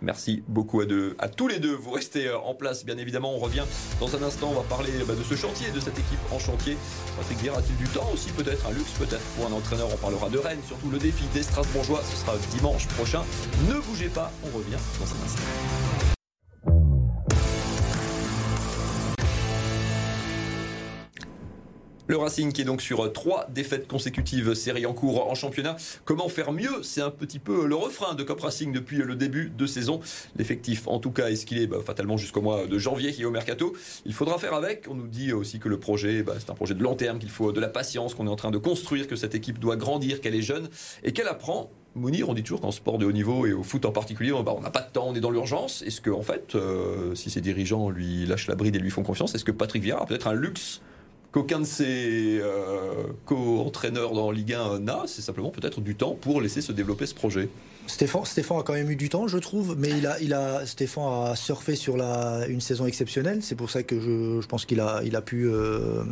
Merci 0.00 0.42
beaucoup 0.48 0.80
à, 0.80 0.86
deux, 0.86 1.16
à 1.18 1.28
tous 1.28 1.48
les 1.48 1.58
deux. 1.58 1.74
Vous 1.74 1.90
restez 1.90 2.28
euh, 2.28 2.38
en 2.38 2.54
place, 2.54 2.84
bien 2.84 2.96
évidemment. 2.98 3.34
On 3.34 3.38
revient 3.38 3.64
dans 4.00 4.14
un 4.16 4.22
instant. 4.22 4.50
On 4.50 4.60
va 4.60 4.66
parler 4.68 4.92
bah, 5.06 5.14
de 5.14 5.22
ce 5.22 5.34
chantier, 5.34 5.70
de 5.70 5.80
cette 5.80 5.98
équipe 5.98 6.18
en 6.32 6.38
chantier. 6.38 6.76
Patrick 7.16 7.38
Vieira 7.38 7.58
a-t-il 7.58 7.76
du 7.76 7.88
temps 7.92 8.08
aussi 8.12 8.30
Peut-être? 8.30 8.66
Un 8.66 8.72
luxe, 8.72 8.90
peut-être 8.98 9.22
pour 9.36 9.46
un 9.46 9.52
entraîneur. 9.52 9.88
On 9.92 9.96
parlera 9.96 10.28
de 10.30 10.38
Rennes, 10.38 10.60
surtout 10.66 10.90
le 10.90 10.98
défi 10.98 11.24
des 11.34 11.42
Strasbourgeois. 11.42 12.02
Ce 12.10 12.16
sera 12.16 12.36
dimanche 12.56 12.86
prochain. 12.88 13.22
Ne 13.68 13.78
bougez 13.80 14.08
pas, 14.08 14.32
on 14.44 14.56
revient 14.56 14.78
dans 14.98 15.04
un 15.06 15.24
instant. 15.24 16.15
Le 22.08 22.16
Racing 22.16 22.52
qui 22.52 22.60
est 22.60 22.64
donc 22.64 22.82
sur 22.82 23.12
trois 23.12 23.48
défaites 23.52 23.88
consécutives, 23.88 24.54
série 24.54 24.86
en 24.86 24.92
cours 24.92 25.28
en 25.28 25.34
championnat. 25.34 25.76
Comment 26.04 26.28
faire 26.28 26.52
mieux? 26.52 26.82
C'est 26.82 27.00
un 27.00 27.10
petit 27.10 27.40
peu 27.40 27.66
le 27.66 27.74
refrain 27.74 28.14
de 28.14 28.22
Cop 28.22 28.40
Racing 28.40 28.72
depuis 28.72 28.98
le 28.98 29.16
début 29.16 29.50
de 29.50 29.66
saison. 29.66 29.98
L'effectif, 30.36 30.86
en 30.86 31.00
tout 31.00 31.10
cas, 31.10 31.30
est 31.30 31.36
ce 31.36 31.44
qu'il 31.44 31.58
est 31.58 31.66
bah, 31.66 31.78
fatalement 31.84 32.16
jusqu'au 32.16 32.42
mois 32.42 32.68
de 32.68 32.78
janvier 32.78 33.12
qui 33.12 33.22
est 33.22 33.24
au 33.24 33.32
mercato. 33.32 33.74
Il 34.04 34.14
faudra 34.14 34.38
faire 34.38 34.54
avec. 34.54 34.86
On 34.88 34.94
nous 34.94 35.08
dit 35.08 35.32
aussi 35.32 35.58
que 35.58 35.68
le 35.68 35.80
projet, 35.80 36.22
bah, 36.22 36.34
c'est 36.38 36.48
un 36.48 36.54
projet 36.54 36.74
de 36.74 36.82
long 36.82 36.94
terme, 36.94 37.18
qu'il 37.18 37.30
faut 37.30 37.50
de 37.50 37.60
la 37.60 37.68
patience, 37.68 38.14
qu'on 38.14 38.28
est 38.28 38.30
en 38.30 38.36
train 38.36 38.52
de 38.52 38.58
construire, 38.58 39.08
que 39.08 39.16
cette 39.16 39.34
équipe 39.34 39.58
doit 39.58 39.74
grandir, 39.74 40.20
qu'elle 40.20 40.36
est 40.36 40.42
jeune 40.42 40.68
et 41.02 41.12
qu'elle 41.12 41.28
apprend. 41.28 41.70
Mounir, 41.96 42.28
on 42.28 42.34
dit 42.34 42.42
toujours 42.44 42.60
qu'en 42.60 42.70
sport 42.70 42.98
de 42.98 43.06
haut 43.06 43.12
niveau 43.12 43.46
et 43.46 43.52
au 43.52 43.64
foot 43.64 43.84
en 43.84 43.90
particulier, 43.90 44.30
bah, 44.30 44.54
on 44.56 44.60
n'a 44.60 44.70
pas 44.70 44.82
de 44.82 44.92
temps, 44.92 45.08
on 45.08 45.14
est 45.16 45.20
dans 45.20 45.32
l'urgence. 45.32 45.82
Est-ce 45.82 46.00
que, 46.00 46.10
en 46.10 46.22
fait, 46.22 46.54
euh, 46.54 47.16
si 47.16 47.30
ses 47.30 47.40
dirigeants 47.40 47.90
lui 47.90 48.26
lâchent 48.26 48.46
la 48.46 48.54
bride 48.54 48.76
et 48.76 48.78
lui 48.78 48.90
font 48.90 49.02
confiance, 49.02 49.34
est-ce 49.34 49.44
que 49.44 49.50
Patrick 49.50 49.82
Vieira 49.82 50.02
a 50.02 50.06
peut-être 50.06 50.28
un 50.28 50.34
luxe 50.34 50.82
qu'aucun 51.36 51.60
de 51.60 51.64
ses 51.64 52.38
euh, 52.40 53.08
co-entraîneurs 53.26 54.12
dans 54.12 54.30
Ligue 54.30 54.54
1 54.54 54.78
n'a, 54.78 55.02
c'est 55.04 55.20
simplement 55.20 55.50
peut-être 55.50 55.82
du 55.82 55.94
temps 55.94 56.16
pour 56.18 56.40
laisser 56.40 56.62
se 56.62 56.72
développer 56.72 57.04
ce 57.04 57.14
projet. 57.14 57.50
Stéphane, 57.86 58.24
Stéphane 58.24 58.58
a 58.58 58.62
quand 58.62 58.72
même 58.72 58.90
eu 58.90 58.96
du 58.96 59.08
temps, 59.08 59.28
je 59.28 59.38
trouve, 59.38 59.76
mais 59.78 59.90
il 59.90 60.06
a, 60.06 60.20
il 60.20 60.34
a, 60.34 60.66
Stéphane 60.66 61.30
a 61.30 61.36
surfé 61.36 61.76
sur 61.76 61.96
la, 61.96 62.46
une 62.48 62.60
saison 62.60 62.86
exceptionnelle. 62.86 63.38
C'est 63.42 63.54
pour 63.54 63.70
ça 63.70 63.82
que 63.82 63.98
je, 64.00 64.40
je 64.40 64.46
pense 64.46 64.64
qu'il 64.64 64.80
a, 64.80 65.02
il 65.04 65.16
a 65.16 65.22
pu 65.22 65.46
euh, 65.46 66.02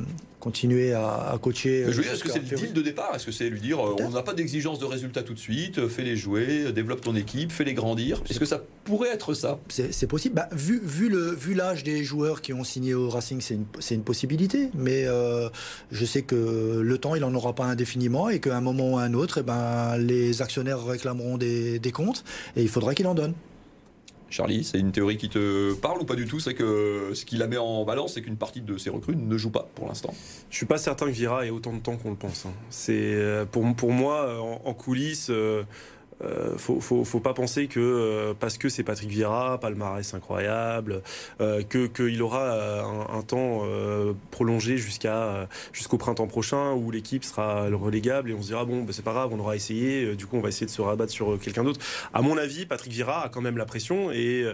continuer 0.40 0.92
à, 0.92 1.30
à 1.32 1.38
coacher. 1.38 1.84
Je 1.88 1.92
veux 1.92 2.02
dire, 2.02 2.12
est-ce 2.12 2.22
que 2.22 2.30
c'est 2.30 2.38
le 2.50 2.56
deal 2.56 2.72
de 2.72 2.82
départ? 2.82 3.12
Est-ce 3.14 3.26
que 3.26 3.32
c'est 3.32 3.48
lui 3.48 3.60
dire 3.60 3.80
euh, 3.80 3.96
on 4.00 4.10
n'a 4.10 4.22
pas 4.22 4.34
d'exigence 4.34 4.78
de 4.78 4.84
résultat 4.84 5.22
tout 5.22 5.32
de 5.34 5.38
suite, 5.38 5.78
euh, 5.78 5.88
fais-les 5.88 6.16
jouer, 6.16 6.66
euh, 6.66 6.72
développe 6.72 7.00
ton 7.00 7.16
équipe, 7.16 7.50
fais-les 7.50 7.72
grandir 7.72 8.22
Est-ce 8.28 8.38
que 8.38 8.44
ça 8.44 8.60
pourrait 8.84 9.08
être 9.08 9.32
ça? 9.32 9.58
C'est 9.68 10.06
possible. 10.06 10.34
Bah, 10.34 10.48
vu 10.52 10.80
vu 10.84 11.08
le 11.08 11.30
vu 11.34 11.54
l'âge 11.54 11.82
des 11.82 12.04
joueurs 12.04 12.42
qui 12.42 12.52
ont 12.52 12.62
signé 12.64 12.92
au 12.92 13.08
Racing, 13.08 13.40
c'est 13.40 13.54
une, 13.54 13.64
une 13.90 14.04
possibilité. 14.04 14.68
Mais 14.74 15.06
euh, 15.06 15.48
je 15.90 16.04
sais 16.04 16.22
que 16.22 16.80
le 16.82 16.98
temps, 16.98 17.14
il 17.14 17.22
n'en 17.22 17.34
aura 17.34 17.54
pas 17.54 17.64
indéfiniment 17.64 18.28
et 18.28 18.38
qu'à 18.38 18.54
un 18.54 18.60
moment 18.60 18.92
ou 18.92 18.98
à 18.98 19.02
un 19.02 19.14
autre, 19.14 19.38
eh 19.38 19.42
ben, 19.42 19.96
les 19.96 20.42
actionnaires 20.42 20.84
réclameront 20.84 21.38
des, 21.38 21.63
des 21.78 21.92
comptes 21.92 22.24
et 22.56 22.62
il 22.62 22.68
faudra 22.68 22.94
qu'il 22.94 23.06
en 23.06 23.14
donne. 23.14 23.34
Charlie, 24.30 24.64
c'est 24.64 24.80
une 24.80 24.90
théorie 24.90 25.16
qui 25.16 25.28
te 25.28 25.74
parle 25.74 26.00
ou 26.00 26.04
pas 26.04 26.16
du 26.16 26.26
tout? 26.26 26.40
C'est 26.40 26.54
que 26.54 27.10
ce 27.14 27.24
qui 27.24 27.36
la 27.36 27.46
met 27.46 27.56
en 27.56 27.84
balance, 27.84 28.14
c'est 28.14 28.22
qu'une 28.22 28.36
partie 28.36 28.62
de 28.62 28.76
ses 28.78 28.90
recrues 28.90 29.14
ne 29.14 29.36
joue 29.38 29.50
pas 29.50 29.68
pour 29.76 29.86
l'instant. 29.86 30.12
Je 30.50 30.56
suis 30.56 30.66
pas 30.66 30.78
certain 30.78 31.06
que 31.06 31.12
Vira 31.12 31.46
ait 31.46 31.50
autant 31.50 31.72
de 31.72 31.78
temps 31.78 31.96
qu'on 31.96 32.10
le 32.10 32.16
pense. 32.16 32.46
hein. 32.46 32.52
C'est 32.68 33.14
euh, 33.14 33.44
pour, 33.44 33.62
pour 33.76 33.92
moi 33.92 34.22
euh, 34.22 34.38
en, 34.38 34.62
en 34.64 34.74
coulisses. 34.74 35.28
euh, 35.30 35.62
euh, 36.22 36.56
faut, 36.56 36.80
faut, 36.80 37.04
faut 37.04 37.20
pas 37.20 37.34
penser 37.34 37.66
que 37.66 37.80
euh, 37.80 38.34
parce 38.38 38.56
que 38.58 38.68
c'est 38.68 38.82
Patrick 38.84 39.08
Vieira, 39.10 39.58
palmarès 39.58 40.14
incroyable, 40.14 41.02
euh, 41.40 41.62
que 41.62 41.86
qu'il 41.86 42.22
aura 42.22 42.52
un, 42.82 43.18
un 43.18 43.22
temps 43.22 43.62
prolongé 44.30 44.76
jusqu'à 44.76 45.48
jusqu'au 45.72 45.98
printemps 45.98 46.26
prochain 46.26 46.72
où 46.72 46.90
l'équipe 46.90 47.24
sera 47.24 47.66
relégable 47.68 48.30
et 48.30 48.34
on 48.34 48.42
se 48.42 48.48
dira 48.48 48.64
bon 48.64 48.82
bah, 48.82 48.92
c'est 48.92 49.04
pas 49.04 49.12
grave, 49.12 49.30
on 49.32 49.38
aura 49.40 49.56
essayé, 49.56 50.14
du 50.16 50.26
coup 50.26 50.36
on 50.36 50.40
va 50.40 50.48
essayer 50.50 50.66
de 50.66 50.70
se 50.70 50.82
rabattre 50.82 51.12
sur 51.12 51.38
quelqu'un 51.40 51.64
d'autre. 51.64 51.80
À 52.12 52.22
mon 52.22 52.36
avis, 52.38 52.66
Patrick 52.66 52.92
Vieira 52.92 53.24
a 53.24 53.28
quand 53.28 53.40
même 53.40 53.56
la 53.58 53.66
pression 53.66 54.12
et 54.12 54.44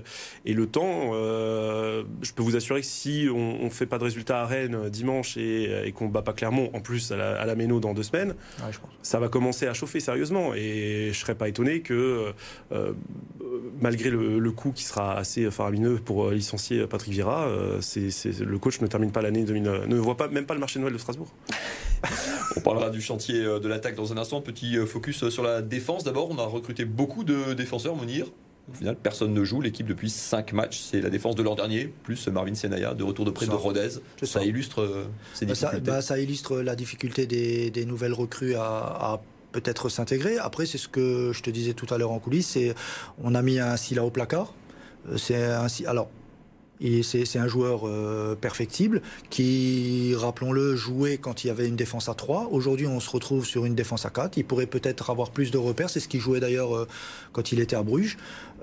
et 0.44 0.54
le 0.54 0.66
temps. 0.66 1.12
je 1.12 2.32
peux 2.34 2.42
vous 2.42 2.56
assurer 2.56 2.80
que 2.80 2.86
si 2.86 3.28
on, 3.30 3.62
on 3.62 3.70
fait 3.70 3.86
pas 3.86 3.98
de 3.98 4.04
résultat 4.04 4.40
à 4.42 4.46
Rennes 4.46 4.88
dimanche 4.88 5.36
et, 5.36 5.86
et 5.86 5.92
qu'on 5.92 6.08
bat 6.08 6.22
pas 6.22 6.32
Clermont 6.32 6.70
en 6.72 6.80
plus 6.80 7.12
à 7.12 7.16
la, 7.16 7.40
à 7.40 7.44
la 7.46 7.54
Méno 7.54 7.80
dans 7.80 7.94
deux 7.94 8.02
semaines, 8.02 8.34
Ouais, 8.64 8.72
je 8.72 8.78
pense. 8.78 8.90
ça 9.02 9.18
va 9.20 9.28
commencer 9.28 9.66
à 9.66 9.74
chauffer 9.74 10.00
sérieusement 10.00 10.54
et 10.54 11.10
je 11.12 11.18
serais 11.18 11.34
pas 11.34 11.48
étonné 11.50 11.80
que 11.82 12.32
euh, 12.72 12.92
malgré 13.80 14.08
le, 14.10 14.38
le 14.38 14.50
coup 14.52 14.72
qui 14.72 14.84
sera 14.84 15.16
assez 15.16 15.50
faramineux 15.50 15.96
pour 16.04 16.26
euh, 16.28 16.34
licencier 16.34 16.86
Patrick 16.86 17.12
Vieira, 17.12 17.46
euh, 17.46 17.78
c'est, 17.80 18.10
c'est- 18.10 18.40
le 18.40 18.58
coach 18.58 18.80
ne 18.80 18.86
termine 18.86 19.12
pas 19.12 19.20
l'année 19.22 19.44
2000, 19.44 19.62
ne 19.86 19.96
voit 19.96 20.16
pas 20.16 20.28
même 20.28 20.46
pas 20.46 20.54
le 20.54 20.60
marché 20.60 20.78
de 20.78 20.82
Noël 20.82 20.94
de 20.94 20.98
Strasbourg. 20.98 21.32
On 22.56 22.60
parlera 22.60 22.90
du 22.90 23.00
chantier 23.00 23.44
euh, 23.44 23.60
de 23.60 23.68
l'attaque 23.68 23.94
dans 23.94 24.12
un 24.12 24.16
instant. 24.16 24.40
Petit 24.40 24.76
euh, 24.78 24.86
focus 24.86 25.22
euh, 25.24 25.30
sur 25.30 25.42
la 25.42 25.62
défense. 25.62 26.04
D'abord, 26.04 26.30
on 26.30 26.38
a 26.38 26.44
recruté 26.46 26.84
beaucoup 26.84 27.24
de 27.24 27.52
défenseurs, 27.54 27.94
Mounir. 27.94 28.26
Au 28.70 28.74
final, 28.74 28.96
personne 28.96 29.34
ne 29.34 29.42
joue. 29.44 29.60
L'équipe 29.60 29.86
depuis 29.86 30.10
5 30.10 30.52
matchs, 30.52 30.78
c'est 30.80 31.00
la 31.00 31.10
défense 31.10 31.34
de 31.34 31.42
l'an 31.42 31.54
dernier, 31.56 31.92
plus 32.04 32.28
Marvin 32.28 32.54
Senaya, 32.54 32.94
de 32.94 33.02
retour 33.02 33.24
de 33.24 33.30
près 33.30 33.46
Ça. 33.46 33.52
de 33.52 33.56
Rodez. 33.56 33.88
Ça 34.20 34.26
ça. 34.26 34.44
illustre 34.44 34.82
euh, 34.82 35.04
ces 35.34 35.46
Bah, 35.46 35.54
ça, 35.54 35.66
difficultés. 35.68 35.90
bah, 35.90 36.02
ça 36.02 36.18
illustre 36.18 36.60
la 36.60 36.76
difficulté 36.76 37.26
des, 37.26 37.70
des 37.70 37.84
nouvelles 37.84 38.12
recrues 38.12 38.54
à, 38.54 38.62
à 38.62 39.20
peut-être 39.52 39.88
s'intégrer. 39.88 40.38
Après, 40.38 40.66
c'est 40.66 40.78
ce 40.78 40.88
que 40.88 41.32
je 41.32 41.42
te 41.42 41.50
disais 41.50 41.74
tout 41.74 41.86
à 41.92 41.98
l'heure 41.98 42.12
en 42.12 42.18
coulisses, 42.18 42.58
on 43.22 43.34
a 43.34 43.42
mis 43.42 43.58
un 43.58 43.76
Silla 43.76 44.04
au 44.04 44.10
placard. 44.10 44.54
Euh, 45.08 45.16
C'est 45.16 45.42
un 45.42 45.66
alors 45.86 46.10
C'est 47.02 47.38
un 47.38 47.48
joueur 47.48 47.82
euh, 47.84 48.34
perfectible 48.34 49.02
qui, 49.28 50.14
rappelons-le, 50.16 50.76
jouait 50.76 51.18
quand 51.18 51.44
il 51.44 51.48
y 51.48 51.50
avait 51.50 51.68
une 51.68 51.76
défense 51.76 52.08
à 52.08 52.14
3. 52.14 52.48
Aujourd'hui, 52.52 52.86
on 52.86 53.00
se 53.00 53.10
retrouve 53.10 53.44
sur 53.44 53.66
une 53.66 53.74
défense 53.74 54.06
à 54.06 54.10
4. 54.10 54.38
Il 54.38 54.44
pourrait 54.44 54.66
peut-être 54.66 55.10
avoir 55.10 55.30
plus 55.30 55.50
de 55.50 55.58
repères. 55.58 55.90
C'est 55.90 56.00
ce 56.00 56.08
qu'il 56.08 56.20
jouait 56.20 56.40
d'ailleurs 56.40 56.74
euh, 56.74 56.88
quand 57.32 57.52
il 57.52 57.60
était 57.60 57.76
à 57.76 57.82
Bruges. 57.82 58.16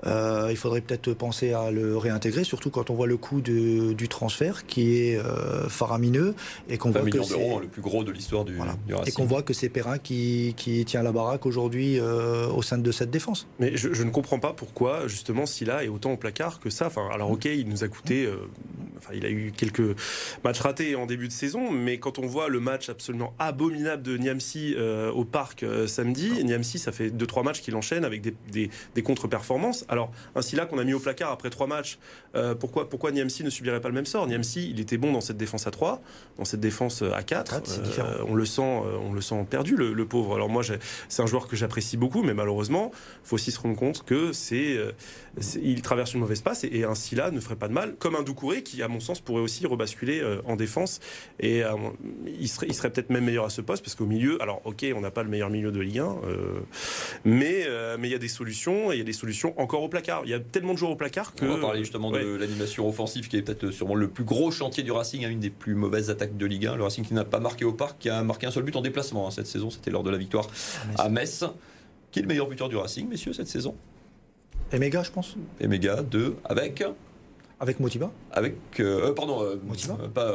Euh, 0.06 0.48
il 0.50 0.56
faudrait 0.56 0.80
peut-être 0.80 1.12
penser 1.12 1.52
à 1.52 1.70
le 1.70 1.96
réintégrer, 1.96 2.44
surtout 2.44 2.70
quand 2.70 2.90
on 2.90 2.94
voit 2.94 3.06
le 3.06 3.16
coût 3.16 3.40
de, 3.40 3.92
du 3.92 4.08
transfert 4.08 4.66
qui 4.66 4.98
est 4.98 5.18
euh, 5.18 5.68
faramineux 5.68 6.34
et 6.68 6.78
qu'on 6.78 6.90
voit 6.90 7.02
que 7.02 7.22
c'est 7.22 7.58
le 7.60 7.66
plus 7.66 7.82
gros 7.82 8.04
de 8.04 8.12
l'histoire 8.12 8.44
du, 8.44 8.58
et 9.06 9.12
qu'on 9.12 9.24
voit 9.24 9.42
que 9.42 9.52
c'est 9.52 9.68
Perrin 9.68 9.98
qui, 9.98 10.54
qui, 10.56 10.84
tient 10.84 11.02
la 11.02 11.12
baraque 11.12 11.46
aujourd'hui 11.46 11.98
euh, 11.98 12.48
au 12.48 12.62
sein 12.62 12.78
de 12.78 12.92
cette 12.92 13.10
défense. 13.10 13.46
Mais 13.58 13.76
je, 13.76 14.02
ne 14.02 14.10
comprends 14.10 14.38
pas 14.38 14.52
pourquoi 14.52 15.06
justement 15.08 15.46
Silla 15.46 15.84
est 15.84 15.88
autant 15.88 16.12
au 16.12 16.16
placard 16.16 16.60
que 16.60 16.70
ça. 16.70 16.86
Enfin, 16.86 17.08
alors 17.12 17.30
ok, 17.30 17.46
il 17.46 17.68
nous 17.68 17.84
a 17.84 17.88
coûté, 17.88 18.28
enfin, 18.96 19.12
il 19.14 19.26
a 19.26 19.30
eu 19.30 19.52
quelques 19.56 19.96
matchs 20.44 20.60
ratés 20.60 20.94
en 20.94 21.06
début 21.06 21.28
de 21.28 21.32
saison, 21.32 21.70
mais 21.70 21.98
quand 21.98 22.18
on 22.18 22.26
voit 22.26 22.48
le 22.48 22.60
match 22.60 22.88
absolument 22.88 23.34
abominable 23.38 24.02
de 24.02 24.16
Niamsi 24.16 24.76
au 25.14 25.24
parc 25.24 25.64
samedi, 25.86 26.44
Niamsi, 26.44 26.78
ça 26.78 26.92
fait 26.92 27.08
2-3 27.10 27.44
matchs 27.44 27.60
qu'il 27.60 27.74
enchaîne 27.76 28.04
avec 28.04 28.22
des, 28.22 28.34
des, 28.50 28.70
des 28.94 29.02
contre-performances. 29.02 29.84
Alors, 29.88 30.10
ainsi 30.34 30.56
là 30.56 30.66
qu'on 30.66 30.78
a 30.78 30.84
mis 30.84 30.94
au 30.94 31.00
placard 31.00 31.32
après 31.32 31.50
trois 31.50 31.66
matchs, 31.66 31.98
euh, 32.34 32.54
pourquoi, 32.54 32.88
pourquoi 32.88 33.10
Niamsi 33.10 33.42
ne 33.42 33.50
subirait 33.50 33.80
pas 33.80 33.88
le 33.88 33.94
même 33.94 34.06
sort? 34.06 34.26
Niamsi, 34.26 34.70
il 34.70 34.80
était 34.80 34.98
bon 34.98 35.12
dans 35.12 35.20
cette 35.20 35.36
défense 35.36 35.66
à 35.66 35.70
3, 35.70 36.00
dans 36.36 36.44
cette 36.44 36.60
défense 36.60 37.02
à 37.02 37.22
4. 37.22 37.54
Euh, 37.98 38.24
on, 38.26 38.34
le 38.34 38.44
sent, 38.44 38.62
euh, 38.62 38.98
on 39.00 39.12
le 39.12 39.20
sent 39.20 39.46
perdu, 39.48 39.76
le, 39.76 40.06
pauvre. 40.06 40.34
Alors, 40.34 40.48
moi, 40.48 40.62
c'est 41.08 41.22
un 41.22 41.26
joueur 41.26 41.48
que 41.48 41.56
j'apprécie 41.56 41.96
beaucoup, 41.96 42.22
mais 42.22 42.34
malheureusement, 42.34 42.90
il 42.94 43.28
faut 43.28 43.34
aussi 43.34 43.50
se 43.50 43.60
rendre 43.60 43.76
compte 43.76 44.04
que 44.04 44.32
c'est, 44.32 44.78
il 45.60 45.82
traverse 45.82 46.14
une 46.14 46.20
mauvaise 46.20 46.40
passe 46.40 46.64
et, 46.64 46.84
ainsi 46.84 47.14
là 47.14 47.30
ne 47.30 47.40
ferait 47.40 47.56
pas 47.56 47.68
de 47.68 47.72
mal, 47.72 47.96
comme 47.98 48.14
un 48.14 48.22
Doucouré 48.22 48.62
qui, 48.62 48.82
à 48.82 48.88
mon 48.88 49.00
sens, 49.00 49.20
pourrait 49.20 49.42
aussi 49.42 49.66
rebasculer 49.66 50.22
en 50.46 50.56
défense. 50.56 51.00
Et 51.40 51.62
il 52.26 52.48
serait, 52.48 52.66
il 52.68 52.74
serait 52.74 52.90
peut-être 52.90 53.10
même 53.10 53.24
meilleur 53.24 53.44
à 53.44 53.50
ce 53.50 53.60
poste, 53.60 53.84
parce 53.84 53.94
qu'au 53.94 54.06
milieu, 54.06 54.40
alors, 54.42 54.60
ok, 54.64 54.86
on 54.94 55.00
n'a 55.00 55.10
pas 55.10 55.22
le 55.22 55.28
meilleur 55.28 55.50
milieu 55.50 55.72
de 55.72 55.80
Ligue 55.80 55.98
1, 55.98 56.16
mais 57.24 57.66
mais 57.98 58.08
il 58.08 58.12
y 58.12 58.14
a 58.14 58.18
des 58.18 58.28
solutions, 58.28 58.92
et 58.92 58.96
il 58.96 58.98
y 58.98 59.02
a 59.02 59.04
des 59.04 59.12
solutions 59.12 59.58
encore 59.60 59.77
au 59.82 59.88
placard. 59.88 60.22
Il 60.24 60.30
y 60.30 60.34
a 60.34 60.40
tellement 60.40 60.72
de 60.72 60.78
joueurs 60.78 60.92
au 60.92 60.96
placard 60.96 61.34
que. 61.34 61.44
On 61.44 61.54
va 61.54 61.60
parler 61.60 61.80
justement 61.80 62.10
de 62.10 62.36
l'animation 62.36 62.88
offensive 62.88 63.28
qui 63.28 63.36
est 63.36 63.42
peut-être 63.42 63.70
sûrement 63.70 63.94
le 63.94 64.08
plus 64.08 64.24
gros 64.24 64.50
chantier 64.50 64.82
du 64.82 64.92
Racing, 64.92 65.24
hein, 65.24 65.30
une 65.30 65.40
des 65.40 65.50
plus 65.50 65.74
mauvaises 65.74 66.10
attaques 66.10 66.36
de 66.36 66.46
Ligue 66.46 66.66
1. 66.66 66.76
Le 66.76 66.84
Racing 66.84 67.04
qui 67.04 67.14
n'a 67.14 67.24
pas 67.24 67.40
marqué 67.40 67.64
au 67.64 67.72
parc, 67.72 67.98
qui 67.98 68.08
a 68.08 68.22
marqué 68.22 68.46
un 68.46 68.50
seul 68.50 68.62
but 68.62 68.76
en 68.76 68.82
déplacement 68.82 69.26
hein, 69.26 69.30
cette 69.30 69.46
saison, 69.46 69.70
c'était 69.70 69.90
lors 69.90 70.02
de 70.02 70.10
la 70.10 70.18
victoire 70.18 70.48
à 70.96 71.08
Metz. 71.08 71.44
Qui 72.10 72.20
est 72.20 72.22
le 72.22 72.28
meilleur 72.28 72.48
buteur 72.48 72.70
du 72.70 72.76
Racing, 72.76 73.06
messieurs, 73.06 73.34
cette 73.34 73.48
saison 73.48 73.76
Emega, 74.72 75.02
je 75.02 75.10
pense. 75.10 75.36
Emega, 75.60 76.02
2, 76.02 76.36
avec 76.44 76.82
avec 77.60 77.80
Motiba 77.80 78.12
Avec. 78.30 78.54
Euh, 78.78 79.08
euh, 79.08 79.12
pardon, 79.14 79.42
euh, 79.42 79.56
Motiba 79.66 79.96
Pas. 80.14 80.32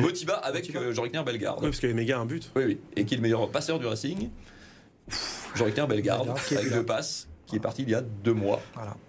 Motiba 0.00 0.34
avec 0.34 0.72
Jean-Rickner 0.92 1.22
Bellegarde. 1.22 1.58
Oui, 1.60 1.68
parce 1.68 1.80
qu'Emega 1.80 2.16
a 2.16 2.20
un 2.20 2.24
but. 2.24 2.50
Oui, 2.56 2.64
oui. 2.64 2.78
Et 2.96 3.04
qui 3.04 3.14
est 3.14 3.18
le 3.18 3.22
meilleur 3.22 3.48
passeur 3.50 3.78
du 3.78 3.86
Racing 3.86 4.30
Jean-Rickner 5.54 5.86
Bellegarde, 5.86 6.30
avec 6.50 6.72
deux 6.72 6.84
passes 6.84 7.28
qui 7.48 7.56
est 7.56 7.60
parti 7.60 7.82
il 7.82 7.90
y 7.90 7.94
a 7.94 8.02
deux 8.02 8.34
mois. 8.34 8.60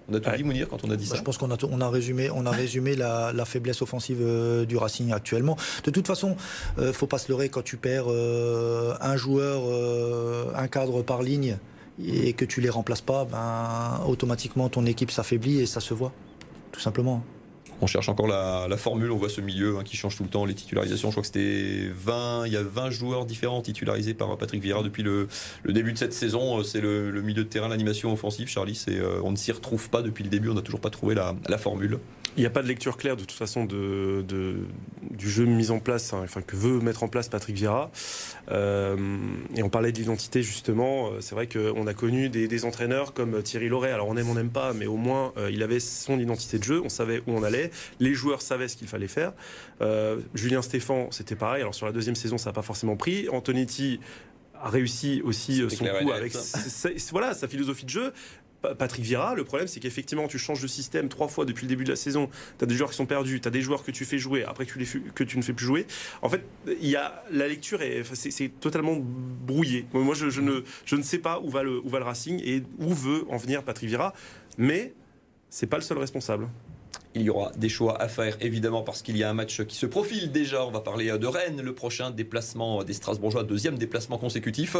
On 0.08 0.14
a 0.14 0.20
tout 0.20 0.30
dit, 0.36 0.44
Mounir, 0.44 0.70
quand 0.70 0.84
on 0.84 0.90
a 0.90 0.96
dit 0.96 1.06
bah, 1.06 1.12
ça. 1.12 1.18
Je 1.18 1.24
pense 1.24 1.38
qu'on 1.38 1.52
a, 1.52 1.58
on 1.70 1.82
a 1.82 1.90
résumé, 1.90 2.30
on 2.32 2.46
a 2.46 2.52
résumé 2.52 2.96
la, 2.96 3.46
faiblesse 3.46 3.82
offensive 3.82 4.20
euh, 4.22 4.66
du 4.66 4.78
Racing 4.78 5.12
actuellement. 5.12 5.58
De 5.84 5.92
toute 5.92 6.08
façon, 6.08 6.36
ne 6.78 6.84
euh, 6.84 6.94
faut 6.94 7.08
pas 7.08 7.18
se 7.18 7.30
leurrer 7.30 7.50
quand 7.50 7.64
tu 7.64 7.78
perds 7.78 8.06
euh, 8.08 8.96
un 9.02 9.18
joueur, 9.18 9.64
un 10.56 10.68
cadre 10.68 11.02
par 11.02 11.22
ligne 11.22 11.58
et 12.04 12.34
que 12.34 12.46
tu 12.46 12.62
les 12.62 12.70
remplaces 12.70 13.02
pas, 13.02 13.26
ben, 13.26 14.02
automatiquement 14.08 14.70
ton 14.70 14.86
équipe 14.86 15.12
s'affaiblit 15.12 15.60
et 15.60 15.66
ça 15.66 15.82
se 15.82 15.94
voit, 15.94 16.14
tout 16.72 16.80
simplement. 16.80 17.24
On 17.82 17.88
cherche 17.88 18.10
encore 18.10 18.28
la, 18.28 18.68
formule, 18.78 19.12
on 19.12 19.18
voit 19.18 19.30
ce 19.30 19.42
milieu 19.42 19.78
hein, 19.78 19.84
qui 19.84 19.96
change 19.96 20.18
tout 20.18 20.24
le 20.24 20.30
temps, 20.30 20.46
les 20.46 20.54
titularisations. 20.54 21.10
Je 21.10 21.14
crois 21.14 21.22
que 21.22 21.28
c'était 21.28 21.90
20, 21.94 22.48
il 22.48 22.54
y 22.54 22.58
a 22.58 22.64
20 22.64 22.90
joueurs 22.90 23.26
différents 23.26 23.62
titularisés 23.62 24.14
par 24.14 24.38
Patrick 24.38 24.62
Vieira 24.62 24.84
depuis 24.84 25.04
le, 25.04 25.28
début 25.66 25.94
de 25.94 25.98
cette 25.98 26.14
saison. 26.14 26.62
C'est 26.64 26.82
le, 26.82 27.22
milieu 27.22 27.44
de 27.44 27.50
terrain, 27.50 27.70
l'animation 27.70 28.12
offensive, 28.12 28.50
Charlie. 28.50 28.82
Euh, 28.90 29.22
on 29.24 29.32
ne 29.32 29.38
s'y 29.38 29.52
retrouve 29.52 29.90
pas 29.90 30.02
depuis 30.02 30.24
le 30.24 30.30
début, 30.30 30.50
on 30.50 30.56
n'a 30.56 30.62
toujours 30.62 30.82
pas 30.82 30.90
trouvé 30.90 31.16
la, 31.16 31.58
formule. 31.58 32.00
Il 32.38 32.42
n'y 32.42 32.46
a 32.46 32.50
pas 32.50 32.62
de 32.62 32.68
lecture 32.68 32.98
claire 32.98 33.16
de 33.16 33.22
toute 33.22 33.32
façon 33.32 33.66
de, 33.66 34.24
du 35.20 35.30
jeu 35.30 35.46
mis 35.46 35.70
en 35.70 35.80
place, 35.80 36.14
hein, 36.14 36.22
enfin, 36.24 36.42
que 36.42 36.56
veut 36.56 36.80
mettre 36.80 37.04
en 37.04 37.08
place 37.08 37.30
Patrick 37.30 37.56
Vieira. 37.56 37.92
Euh, 38.50 38.98
et 39.56 39.62
on 39.62 39.70
parlait 39.70 39.92
de 39.92 39.98
l'identité 39.98 40.42
justement. 40.42 41.12
Euh, 41.12 41.22
c'est 41.22 41.36
vrai 41.36 41.48
qu'on 41.48 41.86
a 41.86 41.94
connu 41.94 42.30
des, 42.30 42.66
entraîneurs 42.66 43.14
comme 43.14 43.44
Thierry 43.44 43.70
Loret. 43.70 43.92
Alors 43.92 44.08
on 44.08 44.18
aime, 44.18 44.30
on 44.30 44.36
n'aime 44.36 44.50
pas, 44.50 44.74
mais 44.74 44.88
au 44.88 44.98
moins 44.98 45.34
il 45.52 45.62
avait 45.62 45.80
son 45.80 46.20
identité 46.20 46.58
de 46.58 46.64
jeu. 46.64 46.82
On 46.84 46.90
savait 46.90 47.20
où 47.28 47.32
on 47.32 47.44
allait. 47.44 47.70
Les 48.00 48.14
joueurs 48.14 48.42
savaient 48.42 48.68
ce 48.68 48.76
qu'il 48.76 48.88
fallait 48.88 49.08
faire. 49.08 49.34
Euh, 49.82 50.20
Julien 50.34 50.62
Stéphan, 50.62 51.08
c'était 51.12 51.36
pareil. 51.36 51.62
Alors 51.62 51.76
sur 51.76 51.86
la 51.86 51.92
deuxième 51.92 52.16
saison, 52.16 52.38
ça 52.38 52.50
n'a 52.50 52.54
pas 52.54 52.62
forcément 52.62 52.96
pris. 52.96 53.30
Antonetti 53.30 54.00
a 54.62 54.70
réussi 54.70 55.22
aussi 55.24 55.62
euh, 55.62 55.70
son 55.70 55.86
coup 55.86 56.12
avec 56.12 56.34
sa, 56.34 56.90
voilà, 57.12 57.34
sa 57.34 57.48
philosophie 57.48 57.86
de 57.86 57.90
jeu. 57.90 58.14
Patrick 58.78 59.04
Vira, 59.04 59.36
le 59.36 59.44
problème 59.44 59.68
c'est 59.68 59.80
qu'effectivement 59.80 60.28
tu 60.28 60.38
changes 60.38 60.62
de 60.62 60.68
système 60.68 61.10
trois 61.10 61.28
fois 61.28 61.46
depuis 61.46 61.66
le 61.66 61.70
début 61.70 61.84
de 61.84 61.90
la 61.90 61.96
saison, 61.96 62.30
tu 62.58 62.64
as 62.64 62.68
des 62.68 62.76
joueurs 62.76 62.90
qui 62.90 62.98
sont 62.98 63.06
perdus, 63.06 63.42
tu 63.42 63.48
as 63.48 63.52
des 63.52 63.62
joueurs 63.62 63.84
que 63.84 63.92
tu 63.92 64.06
fais 64.06 64.18
jouer, 64.18 64.44
après 64.44 64.66
que 64.66 64.74
tu, 64.74 64.80
les, 64.80 65.36
ne 65.36 65.42
fais 65.42 65.54
plus 65.54 65.66
jouer. 65.66 65.86
En 66.22 66.30
fait, 66.30 66.44
y 66.82 66.96
a, 66.96 67.24
la 67.32 67.48
lecture 67.48 67.82
est, 67.82 68.04
c'est, 68.14 68.50
totalement 68.60 68.98
brouillé. 69.00 69.86
Moi 69.94 70.16
je, 70.16 70.30
je, 70.30 70.42
ne, 70.42 70.64
je 70.86 70.96
ne 70.96 71.04
sais 71.04 71.20
pas 71.20 71.40
où 71.40 71.50
va, 71.50 71.64
le, 71.64 71.80
où 71.80 71.90
va 71.90 72.00
le 72.00 72.06
Racing 72.06 72.42
et 72.44 72.64
où 72.80 72.94
veut 72.94 73.26
en 73.30 73.38
venir 73.38 73.64
Patrick 73.64 73.90
Vira, 73.90 74.14
mais 74.58 74.94
c'est 75.50 75.68
pas 75.68 75.78
le 75.78 75.84
seul 75.84 75.98
responsable. 75.98 76.48
Il 77.16 77.24
y 77.24 77.30
aura 77.32 77.52
des 77.58 77.70
choix 77.70 78.00
à 78.00 78.08
faire, 78.08 78.38
évidemment, 78.40 78.84
parce 78.84 79.02
qu'il 79.02 79.18
y 79.18 79.24
a 79.24 79.30
un 79.30 79.34
match 79.34 79.64
qui 79.64 79.76
se 79.76 79.88
profile 79.88 80.32
déjà. 80.32 80.64
On 80.64 80.70
va 80.70 80.80
parler 80.80 81.18
de 81.18 81.26
Rennes, 81.26 81.60
le 81.60 81.74
prochain 81.74 82.12
déplacement 82.12 82.84
des 82.84 82.94
Strasbourgeois, 82.94 83.44
deuxième 83.44 83.80
déplacement 83.80 84.20
consécutif. 84.20 84.78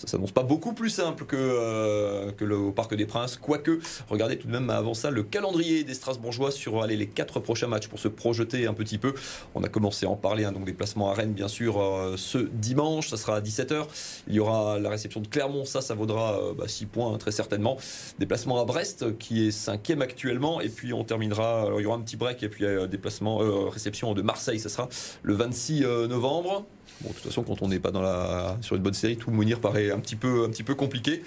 Ça 0.00 0.06
s'annonce 0.06 0.32
pas 0.32 0.42
beaucoup 0.42 0.72
plus 0.72 0.88
simple 0.88 1.26
que, 1.26 1.36
euh, 1.36 2.32
que 2.32 2.46
le, 2.46 2.56
au 2.56 2.72
Parc 2.72 2.94
des 2.94 3.04
Princes. 3.04 3.36
Quoique, 3.36 3.80
regardez 4.08 4.38
tout 4.38 4.46
de 4.46 4.52
même 4.52 4.70
avant 4.70 4.94
ça 4.94 5.10
le 5.10 5.22
calendrier 5.22 5.84
des 5.84 5.92
Strasbourgeois 5.92 6.50
sur 6.50 6.86
les 6.86 7.06
quatre 7.06 7.38
prochains 7.38 7.66
matchs 7.66 7.88
pour 7.88 7.98
se 7.98 8.08
projeter 8.08 8.66
un 8.66 8.72
petit 8.72 8.96
peu. 8.96 9.12
On 9.54 9.62
a 9.62 9.68
commencé 9.68 10.06
à 10.06 10.08
en 10.08 10.16
parler, 10.16 10.44
hein, 10.44 10.52
donc 10.52 10.64
déplacement 10.64 11.10
à 11.10 11.14
Rennes, 11.14 11.34
bien 11.34 11.48
sûr, 11.48 11.78
euh, 11.78 12.14
ce 12.16 12.38
dimanche. 12.38 13.10
Ça 13.10 13.18
sera 13.18 13.36
à 13.36 13.40
17h. 13.42 13.84
Il 14.26 14.34
y 14.34 14.40
aura 14.40 14.78
la 14.78 14.88
réception 14.88 15.20
de 15.20 15.28
Clermont. 15.28 15.66
Ça, 15.66 15.82
ça 15.82 15.94
vaudra 15.94 16.40
6 16.66 16.84
euh, 16.84 16.86
bah, 16.86 16.90
points, 16.92 17.18
très 17.18 17.32
certainement. 17.32 17.76
Déplacement 18.18 18.58
à 18.58 18.64
Brest, 18.64 19.18
qui 19.18 19.48
est 19.48 19.50
cinquième 19.50 20.00
actuellement. 20.00 20.62
Et 20.62 20.70
puis, 20.70 20.94
on 20.94 21.04
terminera 21.04 21.68
il 21.76 21.82
y 21.82 21.86
aura 21.86 21.96
un 21.96 22.00
petit 22.00 22.16
break 22.16 22.42
et 22.42 22.48
puis 22.48 22.64
déplacement, 22.88 23.38
réception 23.68 24.14
de 24.14 24.22
Marseille, 24.22 24.60
ça 24.60 24.68
sera 24.68 24.88
le 25.22 25.34
26 25.34 25.84
euh, 25.84 26.06
novembre. 26.06 26.64
Bon, 27.02 27.08
de 27.08 27.14
toute 27.14 27.24
façon, 27.24 27.42
quand 27.42 27.62
on 27.62 27.68
n'est 27.68 27.78
pas 27.78 27.90
dans 27.90 28.02
la, 28.02 28.58
sur 28.60 28.76
une 28.76 28.82
bonne 28.82 28.94
série, 28.94 29.16
tout 29.16 29.30
Mounir 29.30 29.60
paraît 29.60 29.90
un 29.90 30.00
petit 30.00 30.16
peu, 30.16 30.44
un 30.44 30.50
petit 30.50 30.62
peu 30.62 30.74
compliqué. 30.74 31.22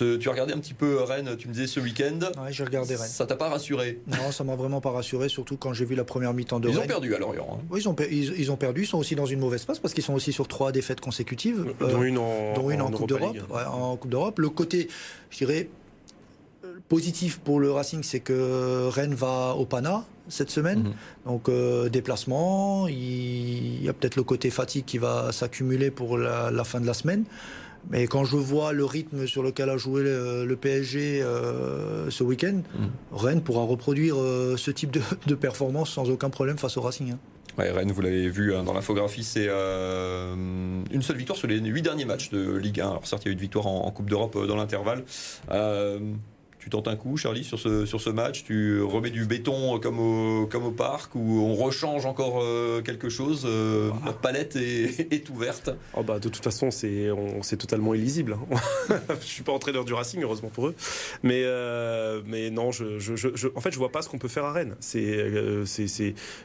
Mhm. 0.00 0.18
tu 0.18 0.28
as 0.28 0.32
regardé 0.32 0.52
un 0.52 0.58
petit 0.58 0.74
peu 0.74 1.02
Rennes, 1.02 1.36
tu 1.38 1.48
me 1.48 1.54
disais 1.54 1.66
ce 1.66 1.80
week-end. 1.80 2.18
Oui, 2.38 2.48
j'ai 2.50 2.64
regardé 2.64 2.96
Rennes. 2.96 3.08
Ça 3.08 3.26
t'a 3.26 3.36
pas 3.36 3.48
rassuré? 3.48 4.00
Non, 4.06 4.30
ça 4.30 4.44
m'a 4.44 4.56
vraiment 4.56 4.80
pas 4.80 4.90
rassuré, 4.90 5.28
surtout 5.28 5.56
quand 5.56 5.72
j'ai 5.72 5.84
vu 5.84 5.94
la 5.94 6.04
première 6.04 6.34
mi-temps 6.34 6.60
de 6.60 6.68
Rennes. 6.68 6.76
Ils 6.78 6.84
ont 6.84 6.86
perdu 6.86 7.14
à 7.14 7.18
Lorient. 7.18 7.48
Hein. 7.52 7.64
Oui, 7.70 7.80
ils 7.80 7.88
ont, 7.88 7.96
ils, 8.10 8.50
ont, 8.50 8.56
perdu. 8.56 8.82
Ils 8.82 8.86
sont 8.86 8.98
aussi 8.98 9.14
dans 9.14 9.26
une 9.26 9.40
mauvaise 9.40 9.64
passe 9.64 9.78
parce 9.78 9.94
qu'ils 9.94 10.04
sont 10.04 10.14
aussi 10.14 10.32
sur 10.32 10.48
trois 10.48 10.70
défaites 10.72 11.00
consécutives. 11.00 11.74
dont 11.80 12.02
une 12.02 12.18
en, 12.18 12.54
dont 12.54 12.70
une 12.70 12.82
en, 12.82 12.90
Coupe 12.90 13.08
d'Europe. 13.08 13.36
en 13.52 13.96
Coupe 13.96 14.10
d'Europe. 14.10 14.38
Le 14.38 14.50
côté, 14.50 14.88
je 15.30 15.38
dirais, 15.38 15.68
positif 16.88 17.38
pour 17.38 17.60
le 17.60 17.70
Racing, 17.70 18.02
c'est 18.02 18.20
que 18.20 18.88
Rennes 18.88 19.14
va 19.14 19.54
au 19.54 19.64
Pana 19.66 20.04
cette 20.28 20.50
semaine. 20.50 20.80
Mhm. 20.80 20.92
Donc 21.26 21.48
euh, 21.48 21.88
déplacement, 21.88 22.88
il 22.88 23.82
y 23.82 23.88
a 23.88 23.92
peut-être 23.92 24.16
le 24.16 24.22
côté 24.22 24.50
fatigue 24.50 24.84
qui 24.84 24.98
va 24.98 25.32
s'accumuler 25.32 25.90
pour 25.90 26.18
la, 26.18 26.64
fin 26.64 26.80
de 26.80 26.86
la 26.86 26.94
semaine. 26.94 27.24
Mais 27.88 28.08
quand 28.08 28.24
je 28.24 28.36
vois 28.36 28.72
le 28.72 28.84
rythme 28.84 29.28
sur 29.28 29.44
lequel 29.44 29.70
a 29.70 29.76
joué 29.76 30.02
le, 30.02 30.56
PSG 30.60 31.22
euh, 31.22 32.10
ce 32.10 32.24
week-end, 32.24 32.62
mhm. 32.78 32.90
Rennes 33.12 33.42
pourra 33.42 33.62
reproduire 33.62 34.16
euh, 34.18 34.56
ce 34.56 34.70
type 34.70 34.96
de, 35.26 35.34
performance 35.34 35.90
sans 35.90 36.10
aucun 36.10 36.30
problème 36.30 36.58
face 36.58 36.76
au 36.76 36.80
Racing. 36.80 37.12
Hein. 37.12 37.18
Rennes, 37.58 37.90
vous 37.90 38.02
l'avez 38.02 38.28
vu 38.28 38.54
hein, 38.54 38.64
dans 38.64 38.74
l'infographie, 38.74 39.24
c'est 39.24 39.48
une 39.48 41.00
seule 41.00 41.16
victoire 41.16 41.38
sur 41.38 41.48
les 41.48 41.58
huit 41.58 41.80
derniers 41.80 42.04
matchs 42.04 42.28
de 42.28 42.54
Ligue 42.56 42.80
1. 42.80 42.90
Alors 42.90 43.06
certes, 43.06 43.24
il 43.24 43.28
y 43.28 43.30
a 43.30 43.32
eu 43.32 43.34
une 43.34 43.40
victoire 43.40 43.66
en, 43.66 43.86
en 43.86 43.90
Coupe 43.90 44.10
d'Europe 44.10 44.36
dans 44.46 44.56
l'intervalle 44.56 45.04
tu 46.66 46.70
tentes 46.70 46.88
un 46.88 46.96
coup, 46.96 47.16
Charlie, 47.16 47.44
sur 47.44 47.60
ce, 47.60 47.86
sur 47.86 48.00
ce 48.00 48.10
match 48.10 48.42
Tu 48.42 48.82
remets 48.82 49.10
du 49.10 49.24
béton 49.24 49.78
comme 49.78 50.00
au, 50.00 50.48
comme 50.48 50.64
au 50.64 50.72
parc 50.72 51.14
ou 51.14 51.20
on 51.20 51.54
rechange 51.54 52.06
encore 52.06 52.40
euh, 52.42 52.82
quelque 52.82 53.08
chose 53.08 53.44
euh, 53.46 53.92
La 54.04 54.12
palette 54.12 54.56
est, 54.56 55.12
est 55.12 55.30
ouverte? 55.30 55.70
Oh 55.94 56.02
bah, 56.02 56.18
De 56.18 56.28
toute 56.28 56.42
façon, 56.42 56.72
c'est 56.72 57.56
totalement 57.56 57.94
illisible. 57.94 58.36
Hein. 58.50 58.56
je 59.08 59.14
ne 59.14 59.20
suis 59.20 59.44
pas 59.44 59.52
entraîneur 59.52 59.84
du 59.84 59.94
Racing, 59.94 60.20
heureusement 60.24 60.48
pour 60.48 60.66
eux. 60.66 60.74
Mais, 61.22 61.42
euh, 61.44 62.20
mais 62.26 62.50
non, 62.50 62.72
je, 62.72 62.98
je, 62.98 63.14
je, 63.14 63.46
en 63.54 63.60
fait, 63.60 63.70
je 63.70 63.78
vois 63.78 63.92
pas 63.92 64.02
ce 64.02 64.08
qu'on 64.08 64.18
peut 64.18 64.26
faire 64.26 64.44
à 64.44 64.52
Rennes. 64.52 64.74
C'est, 64.80 65.64
c'est, 65.66 65.86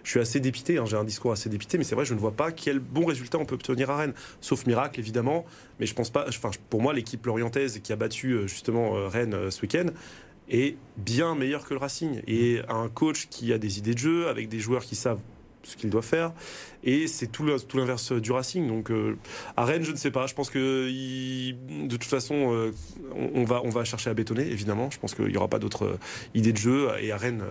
je 0.04 0.10
suis 0.10 0.20
assez 0.20 0.40
dépité, 0.40 0.78
hein, 0.78 0.86
j'ai 0.86 0.98
un 0.98 1.04
discours 1.04 1.32
assez 1.32 1.50
dépité, 1.50 1.80
mais 1.80 1.84
c'est 1.84 1.96
vrai, 1.96 2.06
je 2.06 2.14
ne 2.14 2.20
vois 2.20 2.34
pas 2.34 2.52
quel 2.52 2.78
bon 2.78 3.06
résultat 3.06 3.40
on 3.40 3.46
peut 3.46 3.56
obtenir 3.56 3.90
à 3.90 3.98
Rennes. 3.98 4.14
Sauf 4.40 4.68
miracle, 4.68 5.00
évidemment. 5.00 5.48
Mais 5.82 5.86
je 5.86 5.94
pense 5.94 6.10
pas. 6.10 6.26
Enfin, 6.30 6.52
pour 6.70 6.82
moi, 6.82 6.94
l'équipe 6.94 7.26
lorientaise 7.26 7.80
qui 7.84 7.92
a 7.92 7.98
battu 7.98 8.48
justement 8.48 9.10
Rennes 9.10 9.52
ce 9.52 9.62
week-end, 9.62 9.88
est 10.48 10.78
bien 10.98 11.36
meilleur 11.36 11.66
que 11.66 11.74
le 11.74 11.80
Racing. 11.80 12.22
Et 12.28 12.62
un 12.70 12.88
coach 12.88 13.28
qui 13.30 13.52
a 13.52 13.58
des 13.58 13.80
idées 13.80 13.96
de 13.96 14.00
jeu, 14.00 14.28
avec 14.30 14.48
des 14.48 14.60
joueurs 14.60 14.84
qui 14.84 14.96
savent 14.96 15.22
ce 15.64 15.76
qu'il 15.76 15.90
doit 15.90 16.02
faire. 16.02 16.34
Et 16.84 17.08
c'est 17.08 17.28
tout 17.28 17.46
l'inverse 17.46 18.12
du 18.12 18.32
Racing. 18.32 18.68
Donc 18.68 18.90
euh, 18.90 19.18
à 19.56 19.66
Rennes, 19.66 19.84
je 19.84 19.92
ne 19.92 19.98
sais 19.98 20.12
pas. 20.12 20.28
Je 20.28 20.34
pense 20.34 20.50
que 20.50 20.90
de 20.90 21.98
toute 21.98 22.10
façon, 22.10 22.54
euh, 22.54 22.72
on, 23.16 23.44
va, 23.44 23.62
on 23.64 23.70
va 23.70 23.84
chercher 23.84 24.10
à 24.10 24.14
bétonner, 24.14 24.48
évidemment. 24.48 24.90
Je 24.90 25.00
pense 25.00 25.14
qu'il 25.14 25.28
n'y 25.28 25.38
aura 25.38 25.48
pas 25.48 25.60
d'autres 25.60 25.86
euh, 25.86 26.00
idées 26.34 26.54
de 26.54 26.58
jeu. 26.58 26.90
Et 27.00 27.12
à 27.12 27.18
Rennes, 27.18 27.44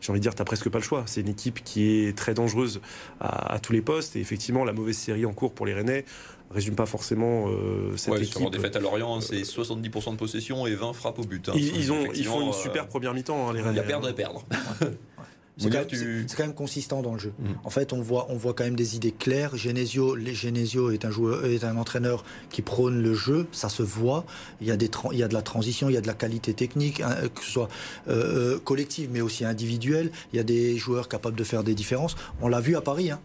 j'ai 0.00 0.10
envie 0.10 0.20
de 0.20 0.22
dire, 0.22 0.34
tu 0.34 0.40
n'as 0.40 0.44
presque 0.44 0.68
pas 0.68 0.78
le 0.78 0.84
choix. 0.84 1.02
C'est 1.06 1.20
une 1.20 1.28
équipe 1.28 1.64
qui 1.64 1.88
est 1.88 2.16
très 2.16 2.34
dangereuse 2.34 2.80
à, 3.20 3.58
tous 3.58 3.72
les 3.72 3.82
postes. 3.82 4.16
Et 4.16 4.20
effectivement, 4.20 4.64
la 4.64 4.72
mauvaise 4.72 4.96
série 4.96 5.26
en 5.26 5.32
cours 5.32 5.52
pour 5.52 5.66
les 5.66 5.74
Rennais 5.74 6.04
résume 6.52 6.76
pas 6.76 6.86
forcément 6.86 7.48
cette 7.96 8.14
ouais, 8.14 8.22
équipe. 8.22 8.50
défaite 8.52 8.76
à 8.76 8.78
Lorient, 8.78 9.20
c'est 9.20 9.42
70% 9.42 10.12
de 10.12 10.16
possession 10.16 10.64
et 10.64 10.76
20 10.76 10.92
frappes 10.92 11.18
au 11.18 11.24
but. 11.24 11.48
Hein. 11.48 11.54
Ils, 11.56 11.90
ont, 11.90 12.04
ils 12.14 12.24
font 12.24 12.40
une 12.40 12.52
super 12.52 12.86
première 12.86 13.14
mi-temps, 13.14 13.48
hein, 13.48 13.52
les. 13.52 13.60
Il 13.68 13.76
y 13.76 13.80
a 13.80 13.82
perdre 13.82 14.08
et 14.08 14.14
perdre. 14.14 14.44
C'est 15.58 15.70
quand, 15.70 16.44
même 16.44 16.54
consistant 16.54 17.00
dans 17.00 17.14
le 17.14 17.18
jeu. 17.18 17.32
Mm. 17.38 17.44
En 17.64 17.70
fait, 17.70 17.94
on 17.94 18.02
voit, 18.02 18.26
on 18.28 18.36
voit 18.36 18.52
quand 18.52 18.64
même 18.64 18.76
des 18.76 18.96
idées 18.96 19.12
claires. 19.12 19.56
Genesio, 19.56 20.14
Genesio 20.18 20.90
est 20.90 21.06
un 21.06 21.10
joueur, 21.10 21.46
est 21.46 21.64
un 21.64 21.78
entraîneur 21.78 22.24
qui 22.50 22.60
prône 22.60 23.02
le 23.02 23.14
jeu. 23.14 23.46
Ça 23.52 23.70
se 23.70 23.82
voit. 23.82 24.26
Il 24.60 24.66
y 24.66 24.70
a 24.70 24.76
des, 24.76 24.90
il 25.12 25.18
y 25.18 25.22
a 25.22 25.28
de 25.28 25.34
la 25.34 25.40
transition, 25.40 25.88
il 25.88 25.94
y 25.94 25.96
a 25.96 26.02
de 26.02 26.06
la 26.06 26.14
qualité 26.14 26.52
technique, 26.52 27.00
hein, 27.00 27.16
que 27.34 27.42
ce 27.42 27.50
soit 27.50 27.68
euh, 28.08 28.56
euh, 28.56 28.58
collective 28.58 29.08
mais 29.10 29.22
aussi 29.22 29.46
individuelle. 29.46 30.10
Il 30.34 30.36
y 30.36 30.40
a 30.40 30.42
des 30.42 30.76
joueurs 30.76 31.08
capables 31.08 31.36
de 31.36 31.44
faire 31.44 31.64
des 31.64 31.74
différences. 31.74 32.16
On 32.42 32.48
l'a 32.48 32.60
vu 32.60 32.76
à 32.76 32.82
Paris. 32.82 33.10
Hein. 33.10 33.20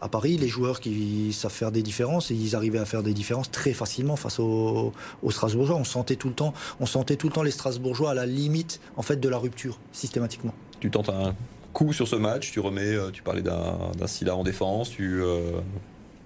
À 0.00 0.08
Paris, 0.08 0.38
les 0.38 0.48
joueurs 0.48 0.80
qui 0.80 1.32
savent 1.34 1.52
faire 1.52 1.72
des 1.72 1.82
différences, 1.82 2.30
ils 2.30 2.54
arrivaient 2.56 2.78
à 2.78 2.84
faire 2.84 3.02
des 3.02 3.12
différences 3.12 3.50
très 3.50 3.72
facilement 3.72 4.16
face 4.16 4.38
aux, 4.38 4.92
aux, 5.22 5.30
Strasbourgeois. 5.30 5.76
On 5.76 5.84
sentait 5.84 6.16
tout 6.16 6.28
le 6.28 6.34
temps, 6.34 6.54
on 6.80 6.86
sentait 6.86 7.16
tout 7.16 7.26
le 7.26 7.32
temps 7.32 7.42
les 7.42 7.50
Strasbourgeois 7.50 8.12
à 8.12 8.14
la 8.14 8.24
limite 8.24 8.80
en 8.96 9.02
fait 9.02 9.16
de 9.16 9.28
la 9.28 9.36
rupture 9.36 9.78
systématiquement. 9.92 10.54
Tu 10.80 10.90
tentes 10.90 11.08
un 11.08 11.34
coup 11.72 11.92
sur 11.92 12.08
ce 12.08 12.16
match 12.16 12.50
Tu 12.50 12.60
remets, 12.60 12.94
euh, 12.94 13.10
tu 13.10 13.22
parlais 13.22 13.42
d'un 13.42 14.06
Silla 14.06 14.36
en 14.36 14.44
défense, 14.44 14.90
tu. 14.90 15.22
Euh, 15.22 15.60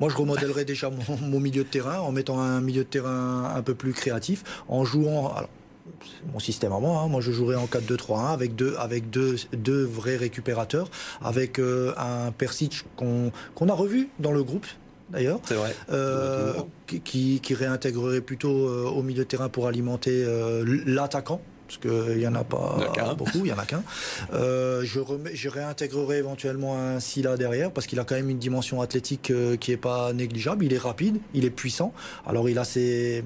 moi, 0.01 0.09
je 0.09 0.17
remodellerais 0.17 0.65
déjà 0.65 0.91
mon, 1.23 1.41
milieu 1.41 1.65
de 1.65 1.69
terrain 1.69 1.99
en 1.99 2.13
mettant 2.13 2.41
un 2.41 2.61
milieu 2.61 2.85
de 2.85 2.89
terrain 2.89 3.53
un 3.55 3.63
peu 3.63 3.75
plus 3.75 3.93
créatif, 3.93 4.43
en 4.69 4.85
jouant. 4.85 5.33
Alors, 5.33 5.51
mon 6.33 6.39
système 6.39 6.73
à 6.73 6.79
moi. 6.79 7.01
Hein. 7.01 7.09
Moi, 7.09 7.21
je 7.21 7.33
jouerais 7.33 7.57
en 7.57 7.67
4-2-3-1 7.67 8.33
avec 8.33 8.55
deux, 8.55 8.77
avec 8.79 9.11
deux, 9.11 9.37
deux 9.53 9.85
vrais 9.85 10.17
récupérateurs, 10.17 10.89
avec 11.23 11.59
euh, 11.59 11.93
un 11.97 12.31
Persic 12.33 12.85
qu'on 12.97 13.33
a 13.69 13.73
revu 13.73 14.09
dans 14.19 14.33
le 14.33 14.43
groupe. 14.43 14.67
D'ailleurs, 15.11 15.41
c'est 15.45 15.55
vrai. 15.55 15.75
qui, 16.87 17.41
qui, 17.41 17.55
réintégrerait 17.55 18.23
plutôt 18.23 18.49
au 18.49 19.03
milieu 19.03 19.25
de 19.25 19.29
terrain 19.29 19.51
pour 19.51 19.67
alimenter 19.67 20.25
l'attaquant 20.87 21.43
parce 21.67 21.79
qu'il 21.79 22.19
n'y 22.19 22.27
en 22.27 22.35
a 22.35 22.45
pas 22.45 22.77
beaucoup, 23.17 23.39
il 23.39 23.45
n'y 23.45 23.53
en 23.53 23.59
a 23.59 23.65
qu'un. 23.65 23.83
Euh, 24.33 24.83
je, 24.85 25.01
je 25.33 25.49
réintégrerai 25.49 26.19
éventuellement 26.19 26.79
un 26.79 27.01
Silla 27.01 27.37
derrière, 27.37 27.71
parce 27.71 27.87
qu'il 27.87 27.99
a 28.01 28.05
quand 28.05 28.15
même 28.15 28.31
une 28.31 28.39
dimension 28.39 28.81
athlétique 28.81 29.31
euh, 29.31 29.57
qui 29.57 29.71
n'est 29.71 29.77
pas 29.77 30.13
négligeable. 30.13 30.65
Il 30.65 30.73
est 30.73 30.79
rapide, 30.79 31.19
il 31.35 31.45
est 31.45 31.51
puissant. 31.51 31.93
Alors 32.27 32.49
il 32.49 32.59
a 32.59 32.65
ses 32.65 33.25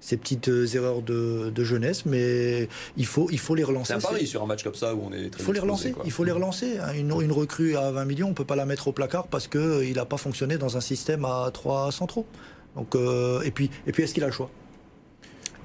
ces 0.00 0.16
petites 0.16 0.48
euh, 0.48 0.66
erreurs 0.74 1.00
de, 1.00 1.52
jeunesse, 1.62 2.06
mais 2.06 2.68
il 2.96 3.06
faut, 3.06 3.28
il 3.30 3.38
faut 3.38 3.54
les 3.54 3.62
relancer. 3.62 3.94
C'est 3.96 4.04
un 4.04 4.10
pari 4.10 4.26
sur 4.26 4.42
un 4.42 4.46
match 4.46 4.64
comme 4.64 4.74
ça 4.74 4.96
où 4.96 5.02
on 5.04 5.12
est 5.12 5.30
très 5.30 5.40
Il 5.40 5.44
faut 5.44 5.52
les 5.52 5.60
relancer. 5.60 5.94
Il 6.04 6.10
faut 6.10 6.24
les 6.24 6.32
relancer. 6.32 6.78
Hein. 6.78 6.92
Une, 6.94 7.12
une, 7.20 7.30
recrue 7.30 7.76
à 7.76 7.92
20 7.92 8.04
millions, 8.04 8.28
on 8.28 8.34
peut 8.34 8.44
pas 8.44 8.56
la 8.56 8.66
mettre 8.66 8.88
au 8.88 8.92
placard 8.92 9.28
parce 9.28 9.46
qu'il 9.46 9.94
n'a 9.94 10.04
pas 10.04 10.16
fonctionné 10.16 10.58
dans 10.58 10.76
un 10.76 10.80
système 10.80 11.24
à 11.24 11.48
3 11.52 11.92
centraux. 11.92 12.26
Donc, 12.74 12.96
et 13.44 13.50
puis, 13.52 13.70
et 13.86 13.92
puis 13.92 14.02
est-ce 14.02 14.14
qu'il 14.14 14.24
a 14.24 14.26
le 14.26 14.32
choix? 14.32 14.50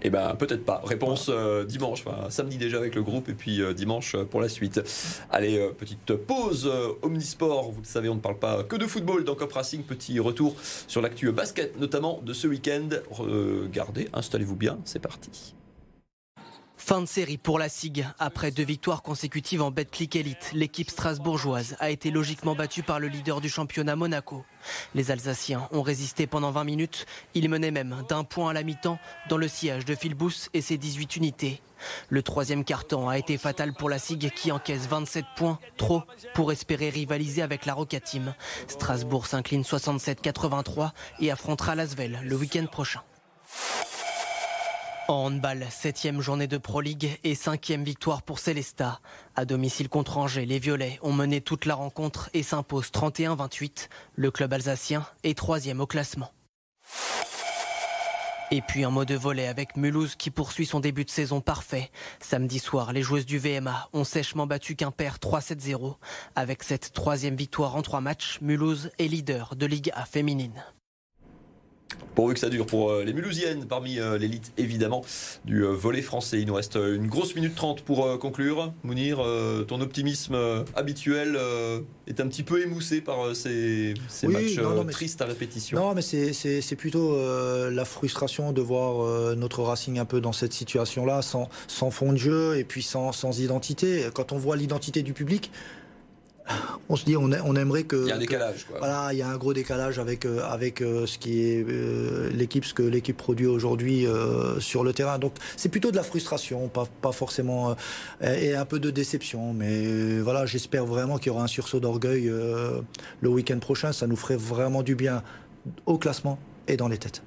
Eh 0.07 0.09
ben 0.09 0.35
peut-être 0.35 0.63
pas. 0.63 0.81
Réponse 0.85 1.29
euh, 1.29 1.65
dimanche, 1.65 2.01
enfin 2.05 2.29
samedi 2.29 2.57
déjà 2.57 2.77
avec 2.77 2.95
le 2.95 3.03
groupe 3.03 3.27
et 3.27 3.33
puis 3.33 3.61
euh, 3.61 3.73
dimanche 3.73 4.15
euh, 4.15 4.23
pour 4.23 4.39
la 4.39 4.47
suite. 4.47 4.81
Allez, 5.29 5.69
petite 5.77 6.13
pause 6.15 6.71
omnisport. 7.01 7.71
Vous 7.71 7.81
le 7.81 7.87
savez, 7.87 8.07
on 8.07 8.15
ne 8.15 8.21
parle 8.21 8.39
pas 8.39 8.63
que 8.63 8.77
de 8.77 8.85
football 8.85 9.25
dans 9.25 9.35
Cop 9.35 9.51
Racing. 9.51 9.83
Petit 9.83 10.19
retour 10.19 10.55
sur 10.87 11.01
l'actu 11.01 11.29
basket, 11.33 11.77
notamment 11.77 12.21
de 12.23 12.31
ce 12.31 12.47
week-end. 12.47 12.87
Regardez, 13.11 14.07
installez-vous 14.13 14.55
bien, 14.55 14.79
c'est 14.85 14.99
parti. 14.99 15.56
Fin 16.87 17.01
de 17.01 17.05
série 17.05 17.37
pour 17.37 17.59
la 17.59 17.67
SIG. 17.67 18.05
Après 18.17 18.49
deux 18.49 18.63
victoires 18.63 19.01
consécutives 19.03 19.61
en 19.61 19.71
Betclic 19.71 20.15
Elite, 20.15 20.51
l'équipe 20.53 20.89
strasbourgeoise 20.89 21.75
a 21.81 21.89
été 21.89 22.11
logiquement 22.11 22.55
battue 22.55 22.81
par 22.81 23.01
le 23.01 23.09
leader 23.09 23.41
du 23.41 23.49
championnat 23.49 23.97
Monaco. 23.97 24.45
Les 24.95 25.11
Alsaciens 25.11 25.67
ont 25.73 25.81
résisté 25.81 26.27
pendant 26.27 26.49
20 26.51 26.63
minutes. 26.63 27.05
Ils 27.33 27.49
menaient 27.49 27.71
même 27.71 28.05
d'un 28.07 28.23
point 28.23 28.51
à 28.51 28.53
la 28.53 28.63
mi-temps 28.63 28.99
dans 29.27 29.35
le 29.35 29.49
sillage 29.49 29.83
de 29.83 29.95
Philbus 29.95 30.47
et 30.53 30.61
ses 30.61 30.77
18 30.77 31.17
unités. 31.17 31.61
Le 32.07 32.23
troisième 32.23 32.63
carton 32.63 33.09
a 33.09 33.17
été 33.17 33.37
fatal 33.37 33.73
pour 33.73 33.89
la 33.89 33.99
SIG 33.99 34.31
qui 34.33 34.53
encaisse 34.53 34.87
27 34.87 35.25
points, 35.35 35.59
trop 35.75 36.03
pour 36.33 36.53
espérer 36.53 36.87
rivaliser 36.87 37.41
avec 37.41 37.65
la 37.65 37.73
Roca 37.73 37.99
Team. 37.99 38.33
Strasbourg 38.69 39.27
s'incline 39.27 39.63
67-83 39.63 40.91
et 41.19 41.31
affrontera 41.31 41.75
Lasvel 41.75 42.21
le 42.23 42.35
week-end 42.37 42.65
prochain. 42.67 43.01
En 45.09 45.27
handball, 45.27 45.65
septième 45.69 46.19
journée 46.19 46.47
de 46.47 46.57
Pro 46.57 46.81
League 46.81 47.17
et 47.23 47.33
cinquième 47.33 47.85
victoire 47.85 48.23
pour 48.23 48.39
Célesta. 48.39 48.99
À 49.37 49.45
domicile 49.45 49.87
contre 49.87 50.17
Angers, 50.17 50.45
les 50.45 50.59
Violets 50.59 50.99
ont 51.01 51.13
mené 51.13 51.39
toute 51.39 51.63
la 51.63 51.75
rencontre 51.75 52.29
et 52.33 52.43
s'imposent 52.43 52.91
31-28. 52.91 53.87
Le 54.15 54.31
club 54.31 54.51
alsacien 54.51 55.05
est 55.23 55.37
troisième 55.37 55.79
au 55.79 55.87
classement. 55.87 56.33
Et 58.51 58.61
puis 58.61 58.85
en 58.85 58.91
mode 58.91 59.13
volet 59.13 59.47
avec 59.47 59.77
Mulhouse 59.77 60.15
qui 60.15 60.29
poursuit 60.29 60.65
son 60.65 60.81
début 60.81 61.05
de 61.05 61.09
saison 61.09 61.39
parfait. 61.39 61.89
Samedi 62.19 62.59
soir, 62.59 62.91
les 62.91 63.01
joueuses 63.01 63.25
du 63.25 63.39
VMA 63.39 63.87
ont 63.93 64.03
sèchement 64.03 64.45
battu 64.45 64.75
Quimper 64.75 65.19
3-7-0. 65.21 65.95
Avec 66.35 66.63
cette 66.63 66.91
troisième 66.91 67.35
victoire 67.37 67.77
en 67.77 67.81
trois 67.81 68.01
matchs, 68.01 68.39
Mulhouse 68.41 68.91
est 68.99 69.07
leader 69.07 69.55
de 69.55 69.65
Ligue 69.65 69.91
A 69.93 70.03
féminine. 70.03 70.65
Pourvu 72.17 72.33
que 72.33 72.39
ça 72.39 72.49
dure 72.49 72.65
pour 72.65 72.89
euh, 72.89 73.03
les 73.03 73.13
Mulhousiennes, 73.13 73.65
parmi 73.65 73.99
euh, 73.99 74.17
l'élite 74.17 74.51
évidemment 74.57 75.05
du 75.45 75.63
euh, 75.63 75.67
volet 75.69 76.01
français. 76.01 76.41
Il 76.41 76.47
nous 76.47 76.55
reste 76.55 76.75
une 76.75 77.07
grosse 77.07 77.35
minute 77.35 77.53
trente 77.53 77.81
pour 77.81 78.17
conclure. 78.17 78.73
Mounir, 78.83 79.19
ton 79.67 79.81
optimisme 79.81 80.35
habituel 80.75 81.37
est 82.07 82.19
un 82.19 82.27
petit 82.27 82.41
peu 82.41 82.63
émoussé 82.63 83.01
par 83.01 83.35
ces, 83.35 83.93
matchs 84.23 84.59
tristes 84.89 85.21
à 85.21 85.25
répétition. 85.25 85.77
Non, 85.77 85.93
mais 85.93 86.01
c'est 86.01 86.75
plutôt 86.75 87.15
la 87.69 87.85
frustration 87.85 88.51
de 88.51 88.61
voir 88.61 89.35
notre 89.35 89.61
Racing 89.61 89.99
un 89.99 90.05
peu 90.05 90.19
dans 90.19 90.33
cette 90.33 90.53
situation-là, 90.53 91.21
sans, 91.21 91.49
sans 91.67 91.91
fond 91.91 92.13
de 92.13 92.17
jeu 92.17 92.57
et 92.57 92.63
puis 92.63 92.81
sans, 92.81 93.11
sans 93.11 93.39
identité. 93.39 94.07
Quand 94.13 94.31
on 94.31 94.37
voit 94.37 94.55
l'identité 94.55 95.03
du 95.03 95.13
public, 95.13 95.51
on 96.89 96.95
se 96.95 97.05
dit 97.05 97.17
on, 97.17 97.29
on 97.45 97.55
aimerait 97.55 97.83
que 97.83 98.03
il 98.03 98.09
y 98.09 98.11
a 98.11 98.15
un 98.15 98.19
décalage 98.19 98.65
quoi. 98.65 98.79
voilà 98.79 99.09
il 99.11 99.19
y 99.19 99.21
a 99.21 99.27
un 99.27 99.37
gros 99.37 99.53
décalage 99.53 99.99
avec 99.99 100.25
euh, 100.25 100.41
avec 100.43 100.81
euh, 100.81 101.05
ce 101.05 101.17
qui 101.17 101.41
est 101.41 101.65
euh, 101.67 102.29
l'équipe 102.31 102.65
ce 102.65 102.73
que 102.73 102.83
l'équipe 102.83 103.17
produit 103.17 103.47
aujourd'hui 103.47 104.05
sur 104.59 104.83
le 104.83 104.93
terrain. 104.93 105.19
Donc 105.19 105.33
c'est 105.55 105.69
plutôt 105.69 105.91
de 105.91 105.95
la 105.95 106.03
frustration 106.03 106.67
pas 106.67 106.87
pas 107.01 107.11
forcément 107.11 107.75
et 108.21 108.55
un 108.55 108.65
peu 108.65 108.79
de 108.79 108.91
déception. 108.91 109.53
Mais 109.53 110.19
voilà 110.19 110.45
j'espère 110.45 110.85
vraiment 110.85 111.17
qu'il 111.17 111.27
y 111.27 111.29
aura 111.29 111.43
un 111.43 111.47
sursaut 111.47 111.79
d'orgueil 111.79 112.31
le 113.21 113.29
week-end 113.29 113.59
prochain. 113.59 113.91
Ça 113.91 114.07
nous 114.07 114.15
ferait 114.15 114.37
vraiment 114.37 114.83
du 114.83 114.95
bien 114.95 115.23
au 115.85 115.97
classement 115.97 116.39
et 116.67 116.77
dans 116.77 116.87
les 116.87 116.97
têtes. 116.97 117.21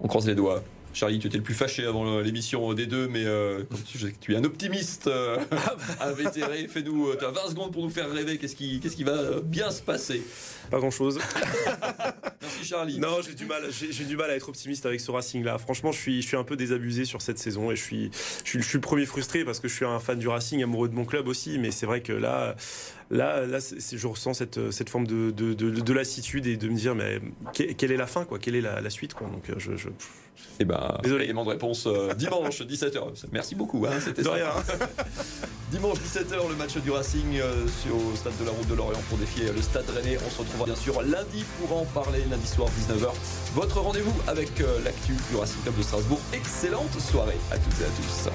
On 0.00 0.08
croise 0.08 0.26
les 0.26 0.34
doigts 0.34 0.62
Charlie, 0.92 1.20
tu 1.20 1.28
étais 1.28 1.36
le 1.36 1.44
plus 1.44 1.54
fâché 1.54 1.86
avant 1.86 2.20
l'émission 2.20 2.74
des 2.74 2.86
deux, 2.86 3.06
mais 3.06 3.24
euh, 3.24 3.62
comme 3.64 3.80
tu, 4.20 4.34
es 4.34 4.36
un 4.36 4.44
optimiste 4.44 5.06
euh, 5.06 5.38
invétéré, 6.00 6.66
fais-nous, 6.66 7.10
euh, 7.10 7.16
tu 7.16 7.24
as 7.24 7.30
20 7.30 7.50
secondes 7.50 7.72
pour 7.72 7.82
nous 7.82 7.90
faire 7.90 8.10
rêver, 8.10 8.38
qu'est-ce 8.38 8.56
qui, 8.56 8.80
qu'est-ce 8.80 8.96
qui 8.96 9.04
va 9.04 9.40
bien 9.40 9.70
se 9.70 9.82
passer? 9.82 10.22
Pas 10.68 10.78
grand-chose. 10.78 11.20
Merci 12.42 12.64
Charlie. 12.64 12.98
Non, 12.98 13.18
j'ai 13.24 13.34
du 13.34 13.46
mal, 13.46 13.62
j'ai, 13.70 14.04
du 14.04 14.16
mal 14.16 14.30
à 14.30 14.36
être 14.36 14.48
optimiste 14.48 14.84
avec 14.84 15.00
ce 15.00 15.12
Racing-là. 15.12 15.58
Franchement, 15.58 15.92
je 15.92 16.00
suis, 16.00 16.22
je 16.22 16.26
suis 16.26 16.36
un 16.36 16.44
peu 16.44 16.56
désabusé 16.56 17.04
sur 17.04 17.22
cette 17.22 17.38
saison 17.38 17.70
et 17.70 17.76
je 17.76 17.82
suis, 17.82 18.10
je 18.44 18.50
suis, 18.50 18.62
je 18.62 18.66
suis 18.66 18.78
le 18.78 18.82
premier 18.82 19.06
frustré 19.06 19.44
parce 19.44 19.60
que 19.60 19.68
je 19.68 19.74
suis 19.74 19.84
un 19.84 20.00
fan 20.00 20.18
du 20.18 20.26
Racing, 20.26 20.62
amoureux 20.62 20.88
de 20.88 20.94
mon 20.94 21.04
club 21.04 21.28
aussi, 21.28 21.58
mais 21.58 21.70
c'est 21.70 21.86
vrai 21.86 22.00
que 22.00 22.12
là, 22.12 22.56
là, 23.10 23.46
là 23.46 23.58
je 23.60 24.06
ressens 24.08 24.34
cette, 24.34 24.72
cette 24.72 24.90
forme 24.90 25.06
de, 25.06 25.30
de, 25.30 25.54
de, 25.54 25.92
lassitude 25.92 26.46
et 26.48 26.56
de 26.56 26.68
me 26.68 26.76
dire, 26.76 26.96
mais 26.96 27.20
quelle 27.52 27.92
est 27.92 27.96
la 27.96 28.08
fin, 28.08 28.24
quoi? 28.24 28.40
Quelle 28.40 28.56
est 28.56 28.60
la, 28.60 28.90
suite, 28.90 29.14
quoi? 29.14 29.28
Donc, 29.28 29.44
je, 29.56 29.76
je 29.76 29.88
eh 30.60 30.64
ben, 30.64 30.98
Désolé. 31.02 31.24
Élément 31.24 31.44
de 31.44 31.50
réponse 31.50 31.86
euh, 31.86 32.12
dimanche 32.14 32.60
17h. 32.62 33.00
Merci 33.32 33.54
beaucoup. 33.54 33.86
Hein, 33.86 33.98
c'était 34.00 34.28
rien. 34.28 34.50
dimanche 35.70 35.98
17h, 35.98 36.48
le 36.48 36.56
match 36.56 36.76
du 36.76 36.90
Racing 36.90 37.38
euh, 37.38 37.66
sur, 37.82 37.96
au 37.96 38.14
stade 38.14 38.36
de 38.38 38.44
la 38.44 38.50
Route 38.50 38.68
de 38.68 38.74
Lorient 38.74 39.00
pour 39.08 39.18
défier 39.18 39.50
le 39.52 39.62
stade 39.62 39.88
Rennais. 39.88 40.18
On 40.26 40.30
se 40.30 40.38
retrouvera 40.38 40.66
bien 40.66 40.76
sûr 40.76 41.00
lundi 41.02 41.44
pour 41.58 41.78
en 41.78 41.84
parler, 41.86 42.22
lundi 42.30 42.46
soir 42.46 42.68
19h. 42.68 43.08
Votre 43.54 43.80
rendez-vous 43.80 44.14
avec 44.26 44.60
euh, 44.60 44.78
l'actu 44.84 45.12
du 45.30 45.36
Racing 45.36 45.62
Club 45.62 45.78
de 45.78 45.82
Strasbourg. 45.82 46.20
Excellente 46.32 47.00
soirée 47.00 47.38
à 47.50 47.56
toutes 47.56 47.80
et 47.80 47.84
à 47.84 47.88
tous. 47.96 48.30